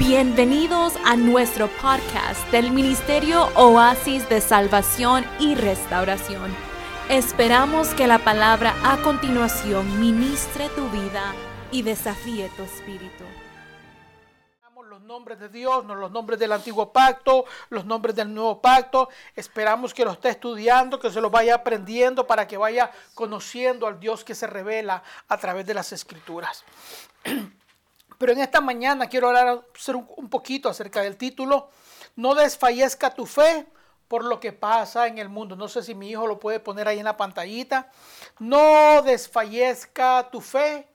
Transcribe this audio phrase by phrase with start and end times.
[0.00, 6.56] Bienvenidos a nuestro podcast del Ministerio Oasis de Salvación y Restauración.
[7.10, 11.34] Esperamos que la palabra a continuación ministre tu vida
[11.70, 13.24] y desafíe tu espíritu.
[14.88, 19.10] Los nombres de Dios, los nombres del antiguo pacto, los nombres del nuevo pacto.
[19.36, 24.00] Esperamos que lo esté estudiando, que se lo vaya aprendiendo para que vaya conociendo al
[24.00, 26.64] Dios que se revela a través de las escrituras.
[28.20, 31.70] Pero en esta mañana quiero hablar un poquito acerca del título,
[32.16, 33.66] No desfallezca tu fe
[34.08, 35.56] por lo que pasa en el mundo.
[35.56, 37.90] No sé si mi hijo lo puede poner ahí en la pantallita.
[38.38, 40.86] No desfallezca tu fe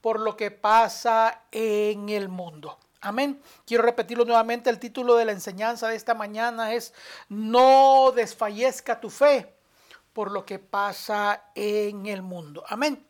[0.00, 2.80] por lo que pasa en el mundo.
[3.00, 3.40] Amén.
[3.64, 4.68] Quiero repetirlo nuevamente.
[4.68, 6.92] El título de la enseñanza de esta mañana es
[7.28, 9.54] No desfallezca tu fe
[10.12, 12.64] por lo que pasa en el mundo.
[12.66, 13.06] Amén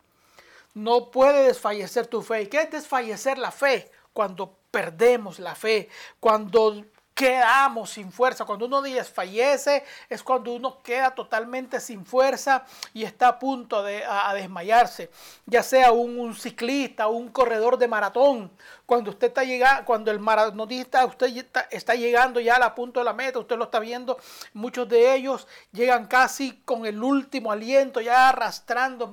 [0.77, 2.43] no puede desfallecer tu fe.
[2.43, 3.91] ¿Y qué es desfallecer la fe?
[4.13, 5.89] Cuando perdemos la fe,
[6.21, 6.85] cuando
[7.17, 8.45] quedamos sin fuerza.
[8.45, 14.05] Cuando uno desfallece es cuando uno queda totalmente sin fuerza y está a punto de
[14.35, 15.11] desmayarse.
[15.47, 18.51] Ya sea un, ciclista, un corredor de maratón.
[18.85, 23.05] Cuando usted está llegando, cuando el maratonista usted está, llegando ya a la punto de
[23.05, 24.19] la meta, usted lo está viendo.
[24.53, 29.11] Muchos de ellos llegan casi con el último aliento, ya arrastrando.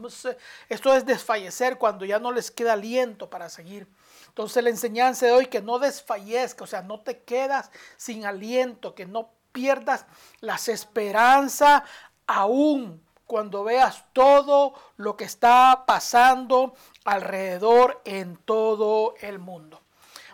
[0.67, 3.87] Esto es desfallecer cuando ya no les queda aliento para seguir.
[4.33, 8.95] Entonces la enseñanza de hoy, que no desfallezca, o sea, no te quedas sin aliento,
[8.95, 10.07] que no pierdas
[10.39, 11.83] las esperanzas
[12.25, 16.73] aún cuando veas todo lo que está pasando
[17.05, 19.81] alrededor en todo el mundo.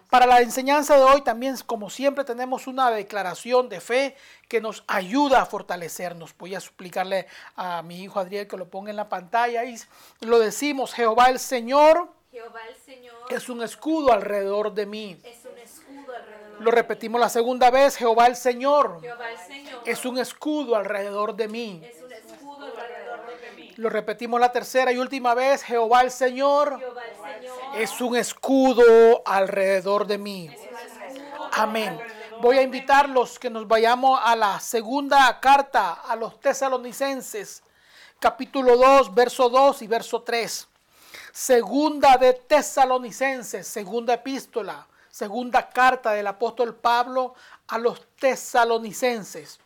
[0.09, 4.16] Para la enseñanza de hoy también, como siempre, tenemos una declaración de fe
[4.47, 6.34] que nos ayuda a fortalecernos.
[6.38, 9.75] Voy a suplicarle a mi hijo Adriel que lo ponga en la pantalla y
[10.22, 15.19] lo decimos, Jehová el Señor Jehová el Señor es un escudo alrededor de mí.
[15.23, 19.02] Es un escudo alrededor Lo repetimos la segunda vez, Jehová el Señor.
[19.02, 21.81] Jehová el Señor es un escudo alrededor de mí.
[21.84, 23.73] Es un escudo alrededor de mí.
[23.78, 28.16] Lo repetimos la tercera y última vez, Jehová el Señor, Jehová el Señor es un
[28.16, 30.56] escudo alrededor de mí.
[31.53, 32.00] Amén.
[32.41, 37.63] Voy a invitarlos que nos vayamos a la segunda carta a los tesalonicenses,
[38.19, 40.69] capítulo 2, verso 2 y verso 3.
[41.39, 47.33] Segunda de Tesalonicenses, segunda epístola, segunda carta del apóstol Pablo
[47.66, 49.57] a los tesalonicenses.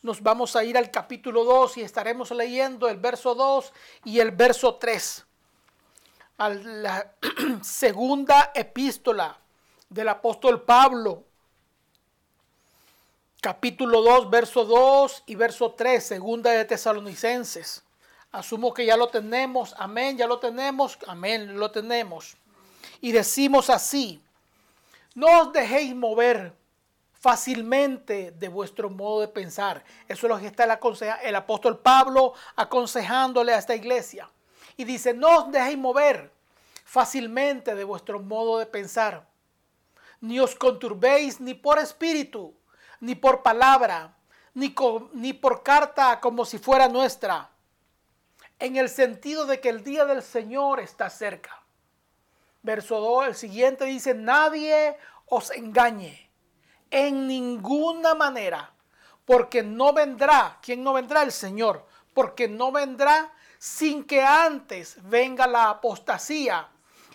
[0.00, 3.74] Nos vamos a ir al capítulo 2 y estaremos leyendo el verso 2
[4.04, 5.26] y el verso 3.
[6.38, 7.12] A la
[7.62, 9.38] segunda epístola
[9.90, 11.24] del apóstol Pablo,
[13.42, 17.84] capítulo 2, verso 2 y verso 3, segunda de Tesalonicenses.
[18.30, 22.36] Asumo que ya lo tenemos, amén, ya lo tenemos, amén, lo tenemos.
[23.00, 24.22] Y decimos así,
[25.14, 26.52] no os dejéis mover
[27.14, 29.82] fácilmente de vuestro modo de pensar.
[30.06, 30.78] Eso es lo que está el,
[31.22, 34.28] el apóstol Pablo aconsejándole a esta iglesia.
[34.76, 36.30] Y dice, no os dejéis mover
[36.84, 39.26] fácilmente de vuestro modo de pensar.
[40.20, 42.54] Ni os conturbéis ni por espíritu,
[43.00, 44.14] ni por palabra,
[44.52, 44.74] ni,
[45.14, 47.50] ni por carta como si fuera nuestra
[48.58, 51.62] en el sentido de que el día del Señor está cerca.
[52.62, 54.96] Verso 2, el siguiente dice, nadie
[55.26, 56.30] os engañe
[56.90, 58.72] en ninguna manera,
[59.24, 61.22] porque no vendrá, ¿quién no vendrá?
[61.22, 66.68] El Señor, porque no vendrá sin que antes venga la apostasía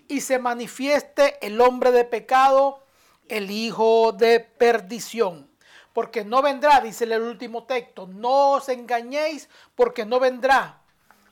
[0.07, 2.83] y se manifieste el hombre de pecado,
[3.27, 5.49] el hijo de perdición.
[5.91, 10.82] Porque no vendrá, dice el último texto, no os engañéis porque no vendrá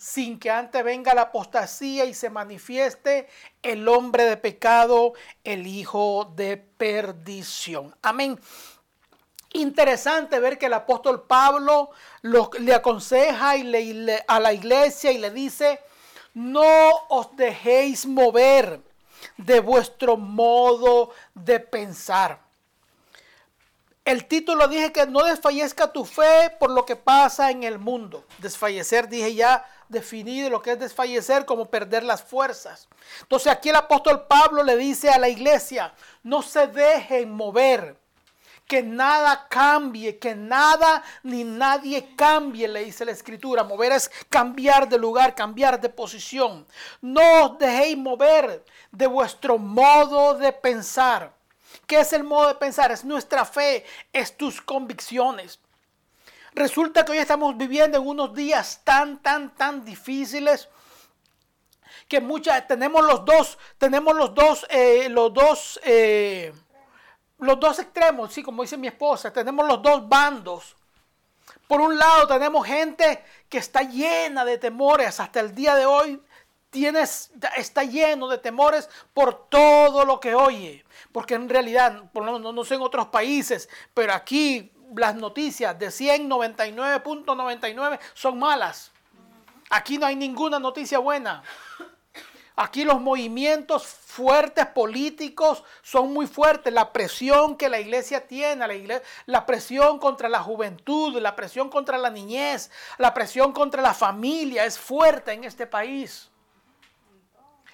[0.02, 3.28] sin que antes venga la apostasía y se manifieste
[3.62, 5.14] el hombre de pecado,
[5.44, 7.96] el hijo de perdición.
[8.02, 8.40] Amén.
[9.54, 11.92] Interesante ver que el apóstol Pablo
[12.24, 15.80] le aconseja y le, a la iglesia y le dice,
[16.34, 18.82] no os dejéis mover
[19.38, 22.42] de vuestro modo de pensar.
[24.04, 28.26] El título dije que no desfallezca tu fe por lo que pasa en el mundo.
[28.40, 32.88] Desfallecer, dije ya, definido lo que es desfallecer como perder las fuerzas.
[33.22, 35.94] Entonces aquí el apóstol Pablo le dice a la iglesia,
[36.24, 37.96] no se dejen mover,
[38.66, 43.64] que nada cambie, que nada ni nadie cambie, le dice la escritura.
[43.66, 46.66] Mover es cambiar de lugar, cambiar de posición.
[47.02, 51.34] No os dejéis mover de vuestro modo de pensar.
[51.88, 52.92] ¿Qué es el modo de pensar?
[52.92, 55.60] Es nuestra fe, es tus convicciones.
[56.54, 60.68] Resulta que hoy estamos viviendo en unos días tan, tan, tan difíciles
[62.08, 66.52] que muchas tenemos los dos, tenemos los dos, eh, los dos, eh,
[67.38, 70.76] los dos extremos, sí, como dice mi esposa, tenemos los dos bandos.
[71.70, 76.22] Por un lado tenemos gente que está llena de temores hasta el día de hoy.
[76.70, 80.84] Tienes, está lleno de temores por todo lo que oye.
[81.12, 85.78] Porque en realidad, por lo menos no sé en otros países, pero aquí las noticias
[85.78, 88.94] de 199.99 son malas.
[89.70, 91.44] Aquí no hay ninguna noticia buena.
[92.58, 96.74] Aquí los movimientos fuertes políticos son muy fuertes.
[96.74, 101.70] La presión que la iglesia tiene, la, iglesia, la, presión contra la juventud, la presión
[101.70, 106.31] contra la niñez, la presión contra la familia es fuerte en este país.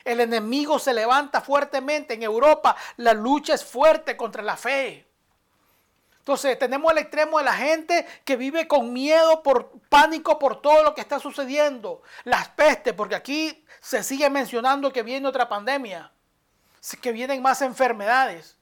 [0.07, 2.13] El enemigo se levanta fuertemente.
[2.13, 5.06] En Europa la lucha es fuerte contra la fe.
[6.19, 10.81] Entonces tenemos el extremo de la gente que vive con miedo, por pánico por todo
[10.81, 12.04] lo que está sucediendo.
[12.24, 16.09] Las pestes, porque aquí se sigue mencionando que viene otra pandemia,
[17.01, 18.56] que vienen más enfermedades.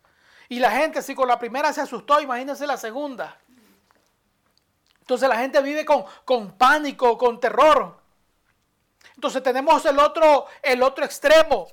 [0.50, 3.38] Y la gente, si con la primera se asustó, imagínense la segunda.
[5.02, 8.00] Entonces la gente vive con, con pánico, con terror.
[9.16, 11.68] Entonces tenemos el otro, el otro extremo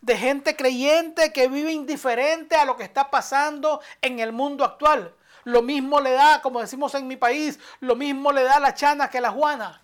[0.00, 5.14] de gente creyente que vive indiferente a lo que está pasando en el mundo actual.
[5.44, 9.08] Lo mismo le da, como decimos en mi país, lo mismo le da la chana
[9.10, 9.82] que la juana.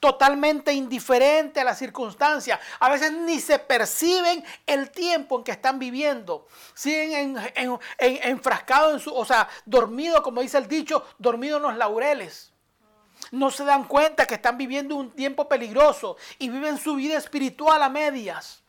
[0.00, 2.60] Totalmente indiferente a las circunstancias.
[2.80, 6.46] A veces ni se perciben el tiempo en que están viviendo.
[6.74, 7.36] Siguen
[7.98, 12.52] enfrascados en su, o sea, dormido, como dice el dicho, dormido en los laureles.
[13.30, 17.82] No se dan cuenta que están viviendo un tiempo peligroso y viven su vida espiritual
[17.82, 18.62] a medias.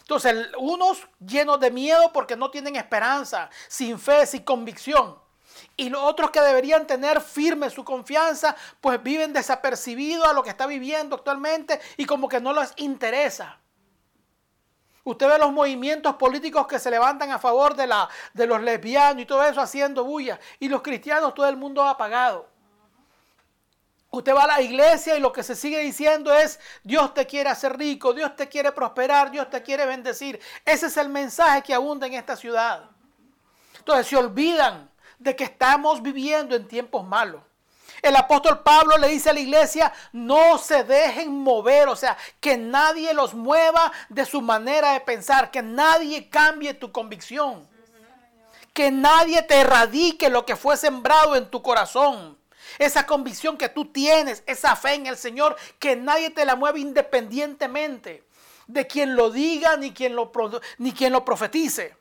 [0.00, 5.16] Entonces, unos llenos de miedo porque no tienen esperanza, sin fe, sin convicción.
[5.76, 10.50] Y los otros que deberían tener firme su confianza, pues viven desapercibidos a lo que
[10.50, 13.60] está viviendo actualmente y como que no les interesa.
[15.04, 19.22] Usted ve los movimientos políticos que se levantan a favor de, la, de los lesbianos
[19.22, 20.38] y todo eso haciendo bulla.
[20.58, 22.49] Y los cristianos todo el mundo apagado.
[24.12, 27.48] Usted va a la iglesia y lo que se sigue diciendo es, Dios te quiere
[27.48, 30.40] hacer rico, Dios te quiere prosperar, Dios te quiere bendecir.
[30.64, 32.90] Ese es el mensaje que abunda en esta ciudad.
[33.78, 37.42] Entonces se olvidan de que estamos viviendo en tiempos malos.
[38.02, 42.56] El apóstol Pablo le dice a la iglesia, no se dejen mover, o sea, que
[42.56, 47.68] nadie los mueva de su manera de pensar, que nadie cambie tu convicción,
[48.72, 52.39] que nadie te erradique lo que fue sembrado en tu corazón.
[52.78, 56.80] Esa convicción que tú tienes, esa fe en el Señor, que nadie te la mueve
[56.80, 58.24] independientemente
[58.66, 60.30] de quien lo diga ni quien lo,
[60.78, 61.96] ni quien lo profetice.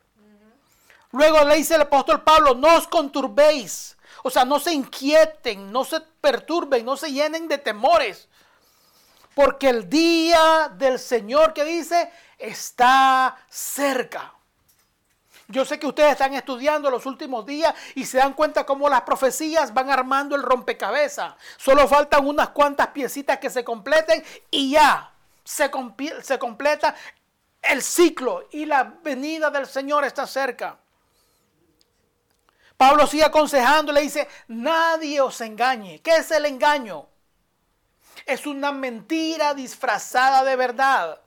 [1.12, 3.98] Luego le dice el apóstol Pablo, no os conturbéis.
[4.24, 8.27] O sea, no se inquieten, no se perturben, no se llenen de temores.
[9.33, 14.33] Porque el día del Señor que dice está cerca.
[15.51, 19.01] Yo sé que ustedes están estudiando los últimos días y se dan cuenta cómo las
[19.01, 21.34] profecías van armando el rompecabezas.
[21.57, 25.12] Solo faltan unas cuantas piecitas que se completen y ya
[25.44, 25.72] se,
[26.22, 26.94] se completa
[27.63, 30.78] el ciclo y la venida del Señor está cerca.
[32.78, 36.00] Pablo sigue aconsejando, le dice, nadie os engañe.
[36.01, 37.07] ¿Qué es el engaño?
[38.24, 41.19] Es una mentira disfrazada de verdad.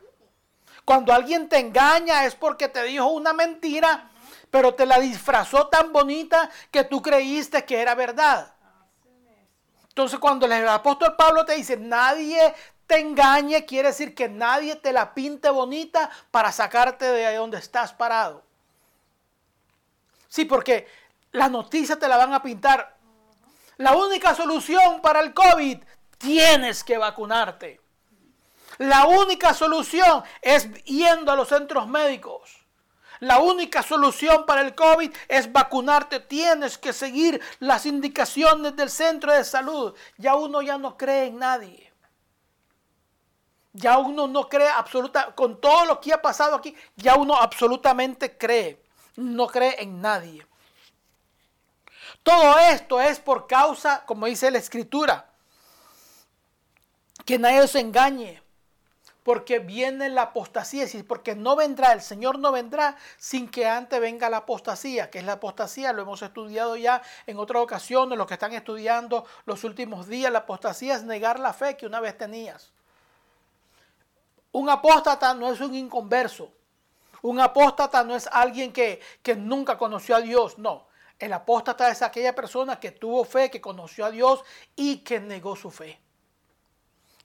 [0.84, 4.11] Cuando alguien te engaña es porque te dijo una mentira,
[4.52, 8.52] pero te la disfrazó tan bonita que tú creíste que era verdad.
[9.88, 12.54] Entonces cuando el apóstol Pablo te dice, nadie
[12.86, 17.94] te engañe, quiere decir que nadie te la pinte bonita para sacarte de donde estás
[17.94, 18.42] parado.
[20.28, 20.86] Sí, porque
[21.30, 22.98] las noticias te la van a pintar.
[23.78, 25.78] La única solución para el COVID,
[26.18, 27.80] tienes que vacunarte.
[28.76, 32.61] La única solución es yendo a los centros médicos.
[33.22, 36.18] La única solución para el COVID es vacunarte.
[36.18, 39.94] Tienes que seguir las indicaciones del centro de salud.
[40.18, 41.92] Ya uno ya no cree en nadie.
[43.72, 48.36] Ya uno no cree absoluta, con todo lo que ha pasado aquí, ya uno absolutamente
[48.36, 48.82] cree.
[49.14, 50.44] No cree en nadie.
[52.24, 55.30] Todo esto es por causa, como dice la escritura,
[57.24, 58.41] que nadie se engañe,
[59.22, 64.28] porque viene la apostasía, porque no vendrá, el Señor no vendrá sin que antes venga
[64.28, 68.34] la apostasía, que es la apostasía, lo hemos estudiado ya en otra ocasión, los que
[68.34, 72.72] están estudiando los últimos días, la apostasía es negar la fe que una vez tenías.
[74.50, 76.52] Un apóstata no es un inconverso,
[77.22, 80.86] un apóstata no es alguien que, que nunca conoció a Dios, no.
[81.18, 84.42] El apóstata es aquella persona que tuvo fe, que conoció a Dios
[84.74, 86.00] y que negó su fe.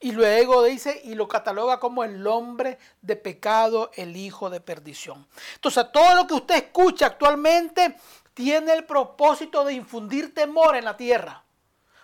[0.00, 5.26] Y luego dice, y lo cataloga como el hombre de pecado, el hijo de perdición.
[5.56, 7.96] Entonces, todo lo que usted escucha actualmente
[8.32, 11.42] tiene el propósito de infundir temor en la tierra.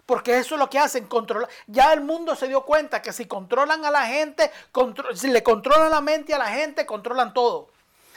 [0.06, 1.48] Porque eso es lo que hacen, controlar.
[1.66, 4.50] Ya el mundo se dio cuenta que si controlan a la gente,
[5.14, 7.70] si le controlan la mente a la gente, controlan todo.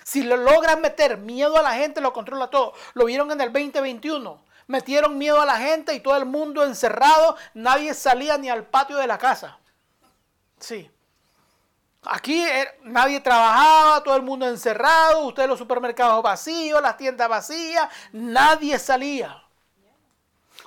[0.04, 2.74] Si le logran meter miedo a la gente, lo controla todo.
[2.94, 4.42] Lo vieron en el 2021.
[4.68, 7.38] Metieron miedo a la gente y todo el mundo encerrado.
[7.54, 9.60] Nadie salía ni al patio de la casa.
[10.60, 10.90] Sí.
[12.04, 17.90] Aquí eh, nadie trabajaba, todo el mundo encerrado, ustedes los supermercados vacíos, las tiendas vacías,
[18.14, 19.44] nadie salía.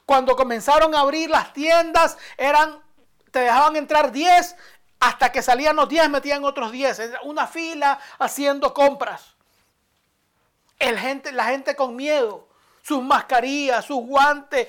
[0.05, 2.83] Cuando comenzaron a abrir las tiendas, eran,
[3.31, 4.57] te dejaban entrar 10,
[5.01, 7.13] hasta que salían los 10 metían otros 10.
[7.23, 9.35] Una fila haciendo compras.
[10.79, 12.49] El gente, la gente con miedo,
[12.83, 14.69] sus mascarillas, sus guantes,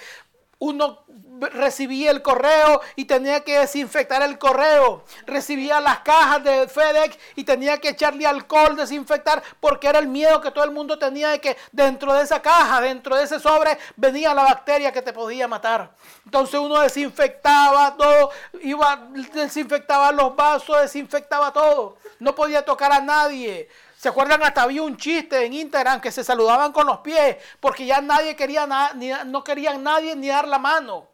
[0.60, 1.04] uno
[1.50, 5.04] recibía el correo y tenía que desinfectar el correo.
[5.26, 10.42] Recibía las cajas de FedEx y tenía que echarle alcohol, desinfectar, porque era el miedo
[10.42, 13.78] que todo el mundo tenía de que dentro de esa caja, dentro de ese sobre,
[13.96, 15.92] venía la bacteria que te podía matar.
[16.26, 18.32] Entonces uno desinfectaba todo,
[18.62, 21.98] iba, desinfectaba los vasos, desinfectaba todo.
[22.20, 23.68] No podía tocar a nadie.
[23.98, 24.42] ¿Se acuerdan?
[24.42, 28.36] Hasta había un chiste en Instagram que se saludaban con los pies porque ya nadie
[28.36, 28.94] quería nada,
[29.26, 31.11] no querían nadie ni dar la mano.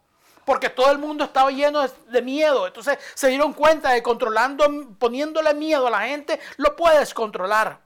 [0.48, 2.66] Porque todo el mundo estaba lleno de, miedo.
[2.66, 4.64] Entonces se dieron cuenta de controlando,
[4.98, 7.78] poniéndole miedo a la gente, lo puedes controlar.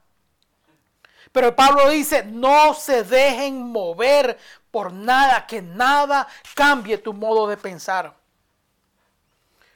[1.32, 4.38] Pero Pablo dice, no se dejen mover
[4.70, 8.14] por nada, que nada cambie tu modo de pensar.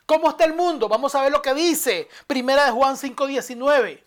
[0.07, 0.88] ¿Cómo está el mundo?
[0.88, 2.09] Vamos a ver lo que dice.
[2.28, 4.05] Primera de Juan 5:19.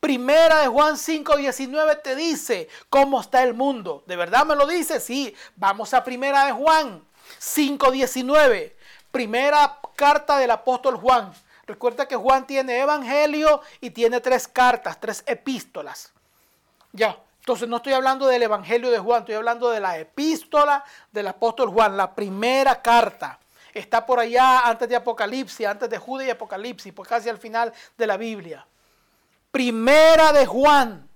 [0.00, 4.02] Primera de Juan 5:19 te dice cómo está el mundo.
[4.04, 4.98] ¿De verdad me lo dice?
[4.98, 5.32] Sí.
[5.54, 7.05] Vamos a Primera de Juan
[7.38, 8.76] 5:19.
[9.10, 11.32] Primera carta del apóstol Juan.
[11.66, 16.12] Recuerda que Juan tiene evangelio y tiene tres cartas, tres epístolas.
[16.92, 17.18] Ya.
[17.46, 21.70] Entonces no estoy hablando del evangelio de Juan, estoy hablando de la epístola del apóstol
[21.70, 23.38] Juan, la primera carta.
[23.72, 27.72] Está por allá antes de Apocalipsis, antes de Judas y Apocalipsis, pues casi al final
[27.96, 28.66] de la Biblia.
[29.52, 31.08] Primera de Juan,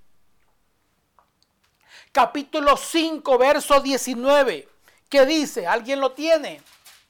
[2.13, 4.69] capítulo 5, verso 19.
[5.11, 5.67] ¿Qué dice?
[5.67, 6.63] ¿Alguien lo tiene?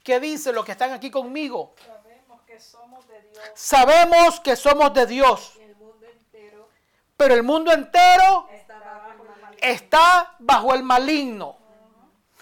[0.03, 1.75] ¿Qué dice los que están aquí conmigo?
[1.77, 3.49] Sabemos que somos de Dios.
[3.53, 5.53] Sabemos que somos de Dios.
[5.59, 6.69] El mundo entero
[7.15, 9.57] Pero el mundo entero está bajo el maligno.
[9.61, 11.57] está bajo el maligno.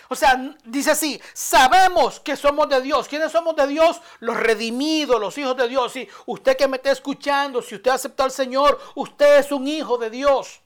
[0.08, 3.10] O sea, dice así, sabemos que somos de Dios.
[3.10, 4.02] ¿Quiénes somos de Dios?
[4.22, 5.92] Los redimidos, los hijos de Dios.
[5.92, 9.98] Si usted que me está escuchando, si usted aceptó al Señor, usted es un hijo
[9.98, 10.62] de Dios.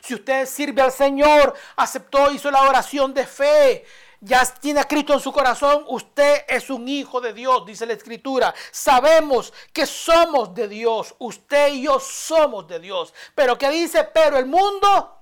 [0.00, 3.86] Si usted sirve al Señor, aceptó, hizo la oración de fe,
[4.24, 7.92] ya tiene a Cristo en su corazón, usted es un hijo de Dios, dice la
[7.92, 8.54] Escritura.
[8.70, 13.12] Sabemos que somos de Dios, usted y yo somos de Dios.
[13.34, 14.02] Pero ¿qué dice?
[14.04, 15.18] Pero el mundo,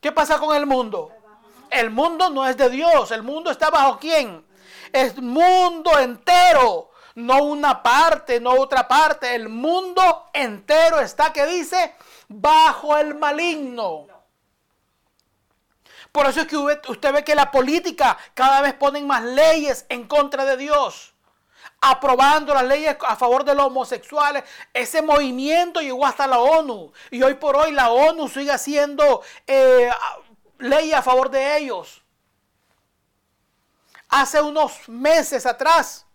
[0.00, 1.12] ¿qué pasa con el mundo?
[1.70, 4.46] El mundo no es de Dios, el mundo está bajo quién?
[4.92, 11.94] El mundo entero, no una parte, no otra parte, el mundo entero está, ¿qué dice?
[12.28, 14.15] Bajo el maligno.
[16.16, 20.08] Por eso es que usted ve que la política cada vez ponen más leyes en
[20.08, 21.12] contra de Dios.
[21.78, 24.42] Aprobando las leyes a favor de los homosexuales.
[24.72, 26.90] Ese movimiento llegó hasta la ONU.
[27.10, 29.90] Y hoy por hoy la ONU sigue haciendo eh,
[30.56, 32.02] ley a favor de ellos.
[34.08, 36.06] Hace unos meses atrás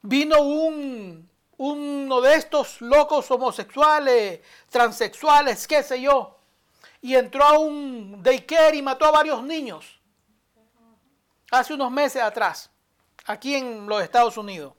[0.00, 6.38] vino un, uno de estos locos homosexuales, transexuales, qué sé yo,
[7.02, 10.00] y entró a un daycare y mató a varios niños.
[11.50, 12.70] Hace unos meses atrás,
[13.26, 14.72] aquí en los Estados Unidos.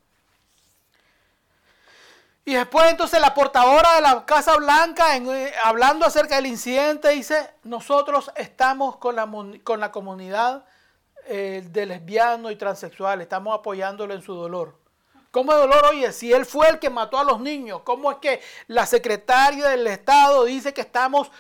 [2.46, 7.54] Y después entonces la portadora de la Casa Blanca, eh, hablando acerca del incidente, dice,
[7.64, 9.30] nosotros estamos con la,
[9.64, 10.66] con la comunidad
[11.26, 14.78] eh, de lesbianos y transexuales, estamos apoyándolo en su dolor.
[15.32, 15.86] ¿Cómo es dolor?
[15.86, 19.70] Oye, si él fue el que mató a los niños, ¿cómo es que la secretaria
[19.70, 21.32] del Estado dice que estamos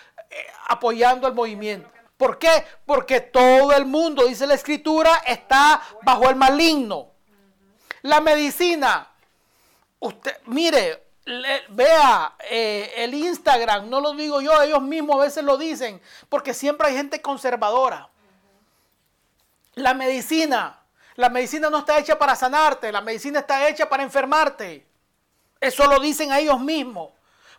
[0.68, 1.90] apoyando el movimiento?
[2.18, 2.66] ¿Por qué?
[2.86, 7.12] Porque todo el mundo, dice la escritura, está bajo el maligno.
[8.02, 9.14] La medicina,
[10.04, 11.02] Usted, mire,
[11.70, 16.54] vea eh, el Instagram, no lo digo yo, ellos mismos a veces lo dicen, porque
[16.54, 18.10] siempre hay gente conservadora.
[19.76, 20.78] La medicina,
[21.16, 24.86] la medicina no está hecha para sanarte, la medicina está hecha para enfermarte.
[25.62, 27.12] Eso lo dicen a ellos mismos.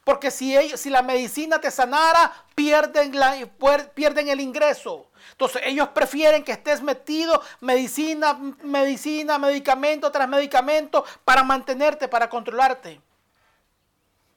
[0.05, 3.37] Porque si, ellos, si la medicina te sanara, pierden, la,
[3.95, 5.11] pierden el ingreso.
[5.33, 13.01] Entonces ellos prefieren que estés metido medicina, medicina, medicamento tras medicamento para mantenerte, para controlarte.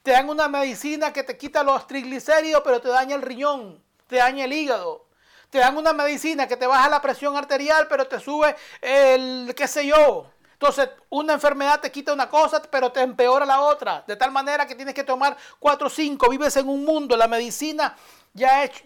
[0.03, 4.15] Te dan una medicina que te quita los triglicéridos, pero te daña el riñón, te
[4.15, 5.05] daña el hígado.
[5.49, 9.67] Te dan una medicina que te baja la presión arterial, pero te sube el, qué
[9.67, 10.31] sé yo.
[10.59, 14.03] Entonces, una enfermedad te quita una cosa, pero te empeora la otra.
[14.07, 16.29] De tal manera que tienes que tomar cuatro o cinco.
[16.29, 17.15] Vives en un mundo.
[17.15, 17.95] La medicina
[18.33, 18.83] ya es,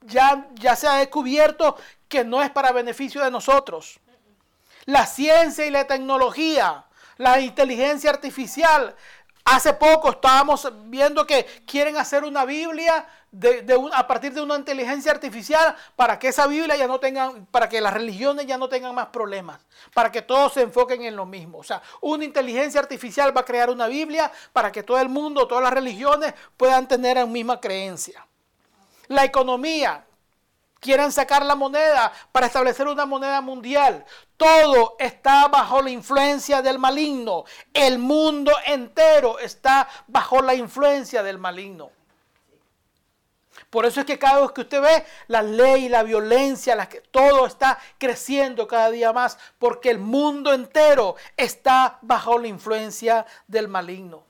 [0.00, 1.76] ya se ha descubierto
[2.08, 4.00] que no es para beneficio de nosotros.
[4.86, 6.86] La ciencia y la tecnología,
[7.18, 8.96] la inteligencia artificial
[9.50, 15.12] Hace poco estábamos viendo que quieren hacer una Biblia de, a partir de una inteligencia
[15.12, 18.94] artificial para que esa Biblia ya no tenga, para que las religiones ya no tengan
[18.94, 19.60] más problemas,
[19.94, 21.58] para que todos se enfoquen en lo mismo.
[21.58, 25.46] O sea, una inteligencia artificial va a crear una Biblia para que todo el mundo,
[25.46, 28.26] todas las religiones puedan tener la misma creencia.
[29.08, 30.04] La economía,
[30.80, 34.04] quieren sacar la moneda para establecer una moneda mundial.
[34.36, 37.44] Todo está bajo la influencia del maligno.
[37.72, 41.90] El mundo entero está bajo la influencia del maligno.
[43.70, 47.02] Por eso es que cada vez que usted ve la ley, la violencia, la que,
[47.02, 53.68] todo está creciendo cada día más, porque el mundo entero está bajo la influencia del
[53.68, 54.24] maligno.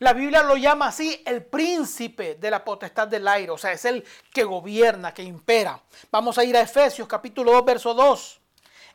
[0.00, 3.86] La Biblia lo llama así el príncipe de la potestad del aire, o sea, es
[3.86, 5.80] el que gobierna, que impera.
[6.10, 8.40] Vamos a ir a Efesios capítulo 2, verso 2.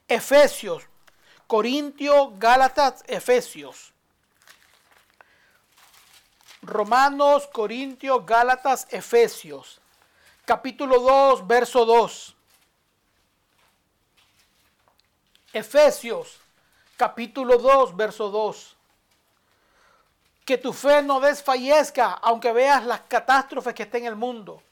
[0.08, 0.84] Efesios,
[1.48, 3.94] Corintios, Gálatas, Efesios.
[6.62, 9.80] Romanos, Corintios, Gálatas, Efesios.
[10.46, 12.36] Capítulo 2, verso 2.
[15.54, 16.40] Efesios,
[16.98, 18.76] capítulo 2, verso 2
[20.50, 24.64] que tu fe no desfallezca, aunque veas las catástrofes que está en el mundo.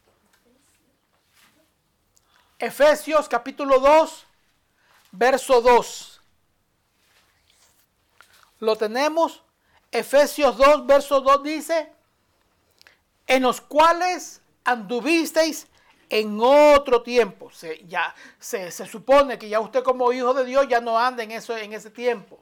[2.58, 4.25] Efesios capítulo 2,
[5.12, 6.20] verso 2.
[8.60, 9.44] Lo tenemos.
[10.00, 11.92] Efesios 2, verso 2 dice,
[13.25, 15.67] en los cuales anduvisteis
[16.10, 17.52] en otro tiempo.
[17.52, 21.32] Se, ya, se, supone que ya usted como hijo de Dios ya no anda en,
[21.32, 22.39] eso, en ese tiempo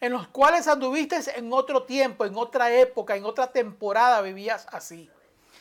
[0.00, 5.10] en los cuales anduviste en otro tiempo, en otra época, en otra temporada vivías así.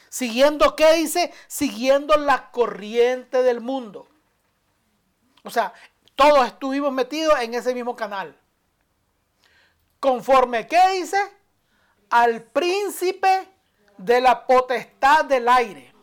[0.10, 1.34] Siguiendo, ¿qué dice?
[1.47, 4.08] Siguiendo la corriente del mundo.
[5.43, 5.73] O sea,
[6.15, 8.38] todos estuvimos metidos en ese mismo canal.
[10.08, 11.17] Conforme, ¿qué dice?
[12.12, 13.46] Al príncipe
[13.98, 15.93] de la potestad del aire.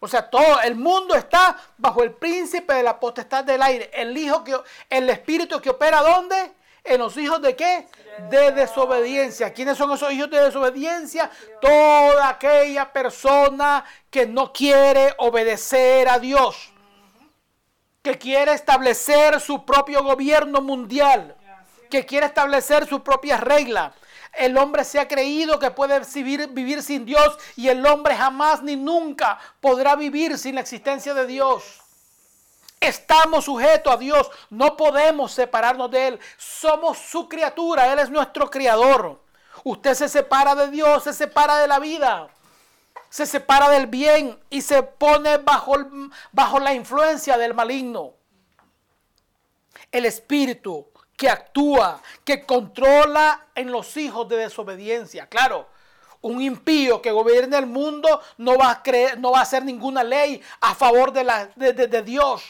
[0.00, 3.90] O sea, todo el mundo está bajo el príncipe de la potestad del aire.
[3.92, 4.56] El hijo que
[4.88, 6.54] el espíritu que opera ¿dónde?
[6.82, 7.88] en los hijos de qué?
[8.30, 9.52] De desobediencia.
[9.52, 11.30] ¿Quiénes son esos hijos de desobediencia?
[11.60, 16.72] Toda aquella persona que no quiere obedecer a Dios.
[18.02, 21.36] Que quiere establecer su propio gobierno mundial.
[21.92, 23.92] Que quiere establecer sus propias reglas.
[24.32, 26.00] El hombre se ha creído que puede
[26.48, 31.26] vivir, sin Dios y el hombre jamás ni nunca podrá vivir sin la existencia de
[31.26, 31.82] Dios.
[32.80, 36.20] Estamos sujetos a Dios, no podemos separarnos de Él.
[36.38, 39.20] Somos su criatura, Él es nuestro criador.
[39.62, 42.28] Usted se separa de Dios, se separa de la vida,
[43.10, 45.74] se separa del bien y se pone bajo,
[46.32, 48.14] bajo la influencia del maligno.
[49.90, 50.88] El espíritu
[51.22, 55.28] que actúa, que controla en los hijos de desobediencia.
[55.28, 55.68] Claro,
[56.20, 60.02] un impío que gobierne el mundo no va a, creer, no va a hacer ninguna
[60.02, 62.42] ley a favor de, la, de Dios.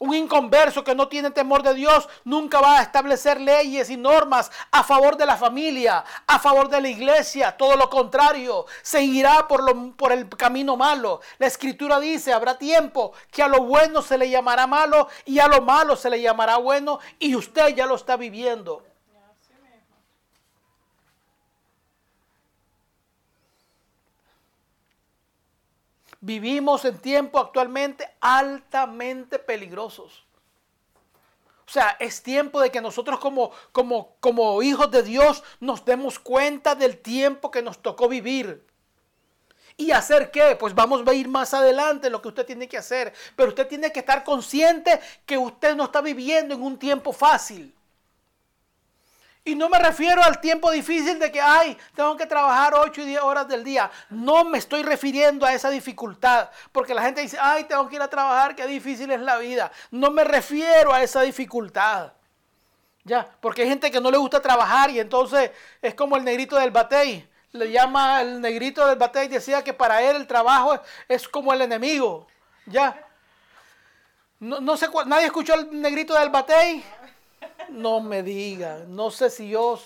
[0.00, 4.50] Un inconverso que no tiene temor de Dios nunca va a establecer leyes y normas
[4.70, 7.56] a favor de la familia, a favor de la iglesia.
[7.56, 11.20] Todo lo contrario, seguirá por, lo, por el camino malo.
[11.38, 15.48] La escritura dice, habrá tiempo que a lo bueno se le llamará malo y a
[15.48, 18.87] lo malo se le llamará bueno y usted ya lo está viviendo.
[26.20, 30.24] Vivimos en tiempos actualmente altamente peligrosos.
[31.66, 36.18] O sea, es tiempo de que nosotros como, como, como hijos de Dios nos demos
[36.18, 38.66] cuenta del tiempo que nos tocó vivir.
[39.76, 40.56] ¿Y hacer qué?
[40.56, 43.12] Pues vamos a ir más adelante lo que usted tiene que hacer.
[43.36, 47.72] Pero usted tiene que estar consciente que usted no está viviendo en un tiempo fácil.
[49.48, 53.06] Y no me refiero al tiempo difícil de que, ay, tengo que trabajar 8 y
[53.06, 53.90] 10 horas del día.
[54.10, 56.50] No me estoy refiriendo a esa dificultad.
[56.70, 59.72] Porque la gente dice, ay, tengo que ir a trabajar, qué difícil es la vida.
[59.90, 62.12] No me refiero a esa dificultad.
[63.04, 66.56] Ya, porque hay gente que no le gusta trabajar y entonces es como el negrito
[66.56, 67.26] del batey.
[67.52, 71.62] Le llama el negrito del batey, decía que para él el trabajo es, como el
[71.62, 72.26] enemigo.
[72.66, 73.02] Ya.
[74.40, 76.84] No, no sé, nadie escuchó el negrito del batey.
[77.70, 79.80] No me diga, no sé si yo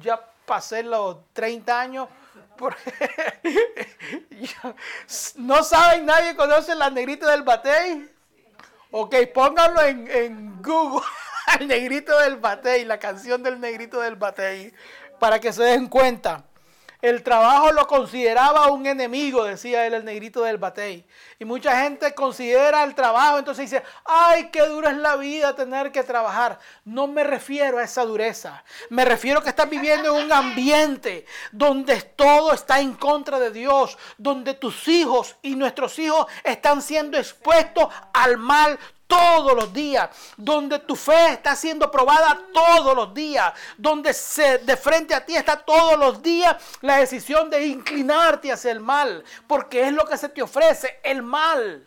[0.00, 2.08] ya pasé los 30 años.
[2.56, 2.76] por-
[4.30, 4.74] Yo-
[5.36, 8.08] no saben, nadie conoce la negrita del batey.
[8.90, 11.06] Ok, pónganlo en, en Google,
[11.60, 14.72] el negrito del batey, la canción del negrito del batey,
[15.18, 16.44] para que se den cuenta.
[17.02, 21.04] El trabajo lo consideraba un enemigo, decía él, el negrito del batey.
[21.40, 25.90] Y mucha gente considera el trabajo, entonces dice, ay, qué dura es la vida tener
[25.90, 26.60] que trabajar.
[26.84, 28.62] No me refiero a esa dureza.
[28.88, 33.98] Me refiero que estás viviendo en un ambiente donde todo está en contra de Dios,
[34.16, 38.78] donde tus hijos y nuestros hijos están siendo expuestos al mal
[39.12, 44.76] todos los días, donde tu fe está siendo probada todos los días, donde se, de
[44.76, 49.86] frente a ti está todos los días la decisión de inclinarte hacia el mal, porque
[49.86, 51.86] es lo que se te ofrece, el mal.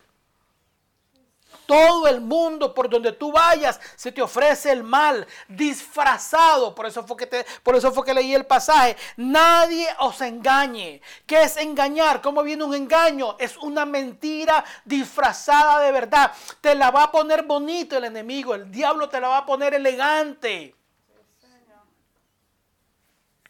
[1.65, 6.75] Todo el mundo por donde tú vayas se te ofrece el mal disfrazado.
[6.75, 8.95] Por eso fue que te- por eso fue que leí el pasaje.
[9.17, 11.01] Nadie os engañe.
[11.25, 12.21] ¿Qué es engañar?
[12.21, 13.35] ¿Cómo viene un engaño?
[13.39, 16.31] Es una mentira disfrazada de verdad.
[16.61, 18.53] Te la va a poner bonito el enemigo.
[18.55, 20.75] El diablo te la va a poner elegante.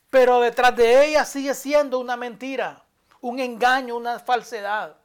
[0.09, 2.81] Pero detrás de ella sigue siendo una mentira,
[3.19, 4.95] un engaño, una falsedad.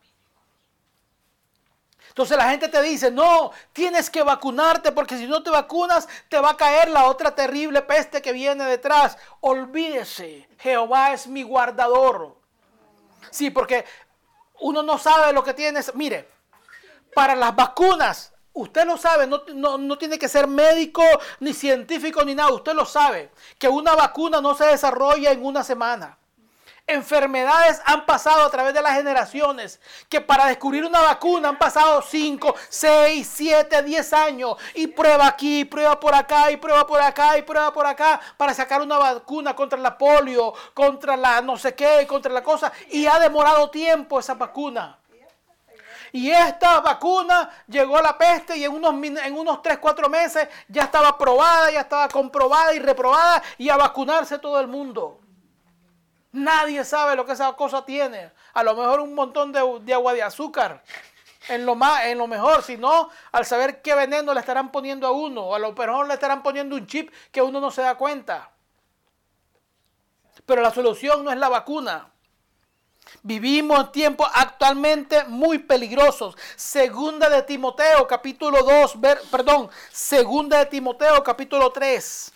[2.10, 6.38] Entonces la gente te dice, no, tienes que vacunarte porque si no te vacunas te
[6.38, 9.16] va a caer la otra terrible peste que viene detrás.
[9.40, 12.36] Olvídese, Jehová es mi guardador.
[13.30, 13.84] Sí, porque
[14.60, 15.80] uno no sabe lo que tiene.
[15.94, 16.28] Mire,
[17.14, 21.02] para las vacunas, usted lo sabe, no, no- no tiene que ser médico,
[21.38, 25.62] ni científico, ni nada, usted lo sabe, que una vacuna no se desarrolla en una
[25.64, 26.18] semana.
[26.90, 32.02] Enfermedades han pasado a través de las generaciones, que para descubrir una vacuna han pasado
[32.02, 37.38] 5, 6, 7, 10 años, y prueba aquí, prueba por acá, y prueba por acá,
[37.38, 41.76] y prueba por acá, para sacar una vacuna contra la polio, contra la no sé
[41.76, 44.98] qué, contra la cosa, y ha demorado tiempo esa vacuna.
[46.10, 48.92] Y esta vacuna llegó a la peste y en unos,
[49.24, 53.76] en unos 3, 4 meses ya estaba probada, ya estaba comprobada y reprobada y a
[53.76, 55.20] vacunarse todo el mundo.
[56.32, 58.30] Nadie sabe lo que esa cosa tiene.
[58.54, 60.82] A lo mejor un montón de, agua de azúcar.
[61.48, 65.06] En lo, más, en lo mejor, si no, al saber qué veneno le estarán poniendo
[65.06, 67.82] a uno, o a lo mejor le estarán poniendo un chip que uno no se
[67.82, 68.50] da cuenta.
[70.46, 72.10] Pero la solución no es la vacuna.
[73.22, 76.36] Vivimos tiempos actualmente muy peligrosos.
[76.54, 82.32] Segunda de Timoteo, capítulo 2, ver- perdón, segunda de Timoteo, capítulo 3.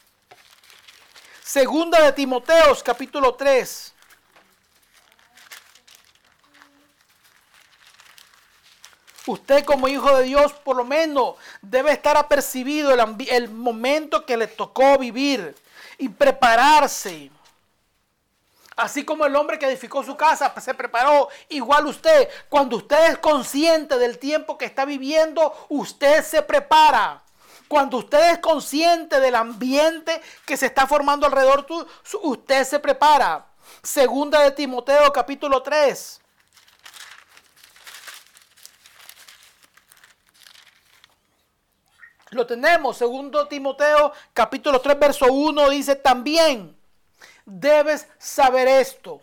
[1.44, 3.92] Segunda de Timoteos, capítulo 3.
[9.26, 14.38] Usted como hijo de Dios por lo menos debe estar apercibido el, el momento que
[14.38, 15.54] le tocó vivir
[15.98, 17.30] y prepararse.
[18.74, 23.18] Así como el hombre que edificó su casa se preparó, igual usted, cuando usted es
[23.18, 27.23] consciente del tiempo que está viviendo, usted se prepara.
[27.68, 31.66] Cuando usted es consciente del ambiente que se está formando alrededor
[32.22, 33.46] usted se prepara.
[33.82, 36.20] Segunda de Timoteo capítulo 3.
[42.30, 46.76] Lo tenemos, segundo Timoteo capítulo 3 verso 1 dice también
[47.46, 49.20] debes saber esto,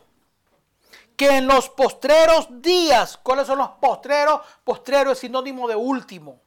[1.15, 4.41] que en los postreros días, ¿cuáles son los postreros?
[4.63, 6.41] Postrero es sinónimo de último.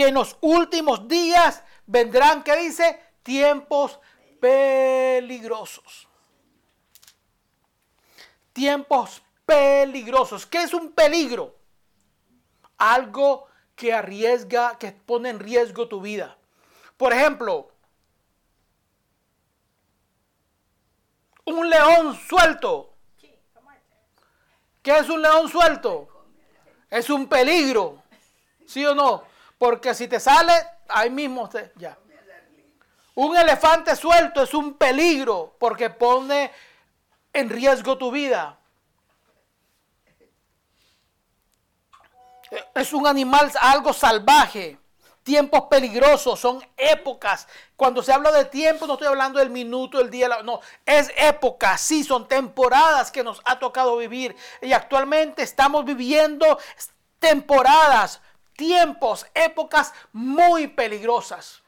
[0.00, 2.98] Que en los últimos días vendrán, ¿qué dice?
[3.22, 4.00] Tiempos
[4.40, 6.08] peligrosos.
[8.54, 10.46] Tiempos peligrosos.
[10.46, 11.54] ¿Qué es un peligro?
[12.78, 16.38] Algo que arriesga, que pone en riesgo tu vida.
[16.96, 17.70] Por ejemplo,
[21.44, 22.94] un león suelto.
[24.82, 26.08] ¿Qué es un león suelto?
[26.88, 28.02] Es un peligro.
[28.64, 29.28] ¿Sí o no?
[29.60, 30.54] Porque si te sale,
[30.88, 31.94] ahí mismo te, ya.
[33.16, 36.50] Un elefante suelto es un peligro porque pone
[37.30, 38.58] en riesgo tu vida.
[42.74, 44.78] Es un animal, algo salvaje.
[45.22, 47.46] Tiempos peligrosos, son épocas.
[47.76, 50.62] Cuando se habla de tiempo, no estoy hablando del minuto, el día, la- no.
[50.86, 54.34] Es época, sí, son temporadas que nos ha tocado vivir.
[54.62, 56.58] Y actualmente estamos viviendo
[57.18, 58.22] temporadas,
[58.60, 61.62] tiempos, épocas muy peligrosas.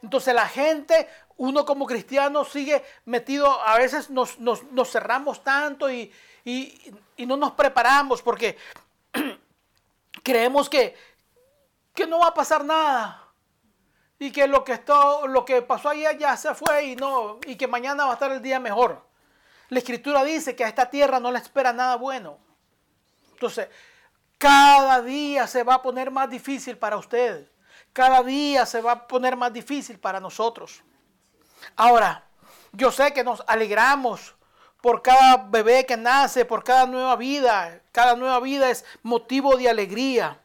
[0.00, 6.12] Entonces la gente, uno como cristiano sigue metido, a veces nos, nos- cerramos tanto y,
[6.44, 6.92] y-
[7.26, 8.56] no nos preparamos porque
[10.22, 10.94] creemos que,
[11.94, 13.24] que no va a pasar nada
[14.20, 14.80] y que lo que,
[15.28, 18.30] lo que pasó ayer ya se fue y, no, y que mañana va a estar
[18.30, 19.04] el día mejor.
[19.70, 22.38] La escritura dice que a esta tierra no le espera nada bueno.
[23.36, 23.68] Entonces,
[24.38, 27.46] cada día se va a poner más difícil para usted.
[27.92, 30.82] Cada día se va a poner más difícil para nosotros.
[31.76, 32.24] Ahora,
[32.72, 34.34] yo sé que nos alegramos
[34.80, 37.82] por cada bebé que nace, por cada nueva vida.
[37.92, 40.40] Cada nueva vida es motivo de alegría.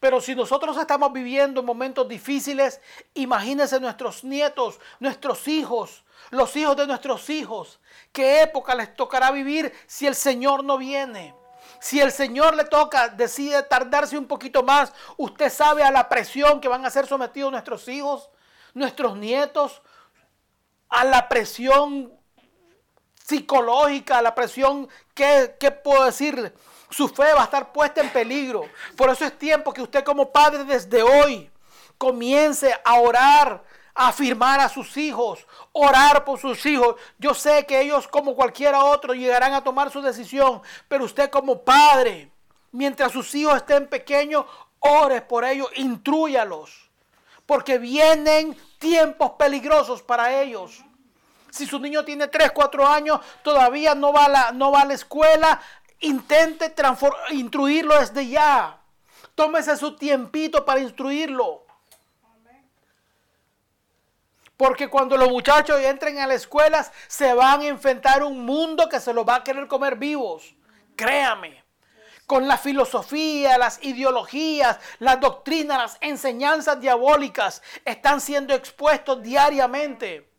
[0.00, 2.80] Pero si nosotros estamos viviendo momentos difíciles,
[3.14, 7.78] imagínense nuestros nietos, nuestros hijos, los hijos de nuestros hijos.
[8.10, 11.36] ¿Qué época les tocará vivir si el Señor no viene?
[11.82, 16.60] Si el Señor le toca, decide tardarse un poquito más, usted sabe a la presión
[16.60, 18.30] que van a ser sometidos nuestros hijos,
[18.72, 19.82] nuestros nietos,
[20.88, 22.12] a la presión
[23.26, 26.54] psicológica, a la presión, ¿qué, qué puedo decir?
[26.88, 28.62] Su fe va a estar puesta en peligro.
[28.96, 31.50] Por eso es tiempo que usted como padre desde hoy
[31.98, 36.96] comience a orar, afirmar a sus hijos, orar por sus hijos.
[37.18, 41.62] Yo sé que ellos como cualquiera otro llegarán a tomar su decisión, pero usted como
[41.62, 42.30] padre,
[42.70, 44.46] mientras sus hijos estén pequeños,
[44.78, 46.90] ore por ellos, intrúyalos,
[47.46, 50.84] porque vienen tiempos peligrosos para ellos.
[51.50, 54.86] Si su niño tiene 3, 4 años, todavía no va a la, no va a
[54.86, 55.60] la escuela,
[56.00, 56.74] intente
[57.30, 58.78] instruirlo desde ya.
[59.34, 61.61] Tómese su tiempito para instruirlo.
[64.62, 69.00] Porque cuando los muchachos entren a las escuelas, se van a enfrentar un mundo que
[69.00, 70.54] se los va a querer comer vivos.
[70.94, 71.64] Créame.
[72.28, 80.30] Con la filosofía, las ideologías, las doctrinas, las enseñanzas diabólicas están siendo expuestos diariamente.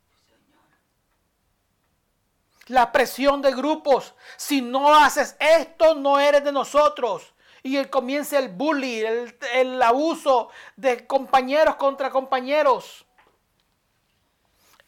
[2.68, 4.16] La presión de grupos.
[4.38, 7.34] Si no haces esto, no eres de nosotros.
[7.62, 13.06] Y el, comienza el bully, el, el abuso de compañeros contra compañeros.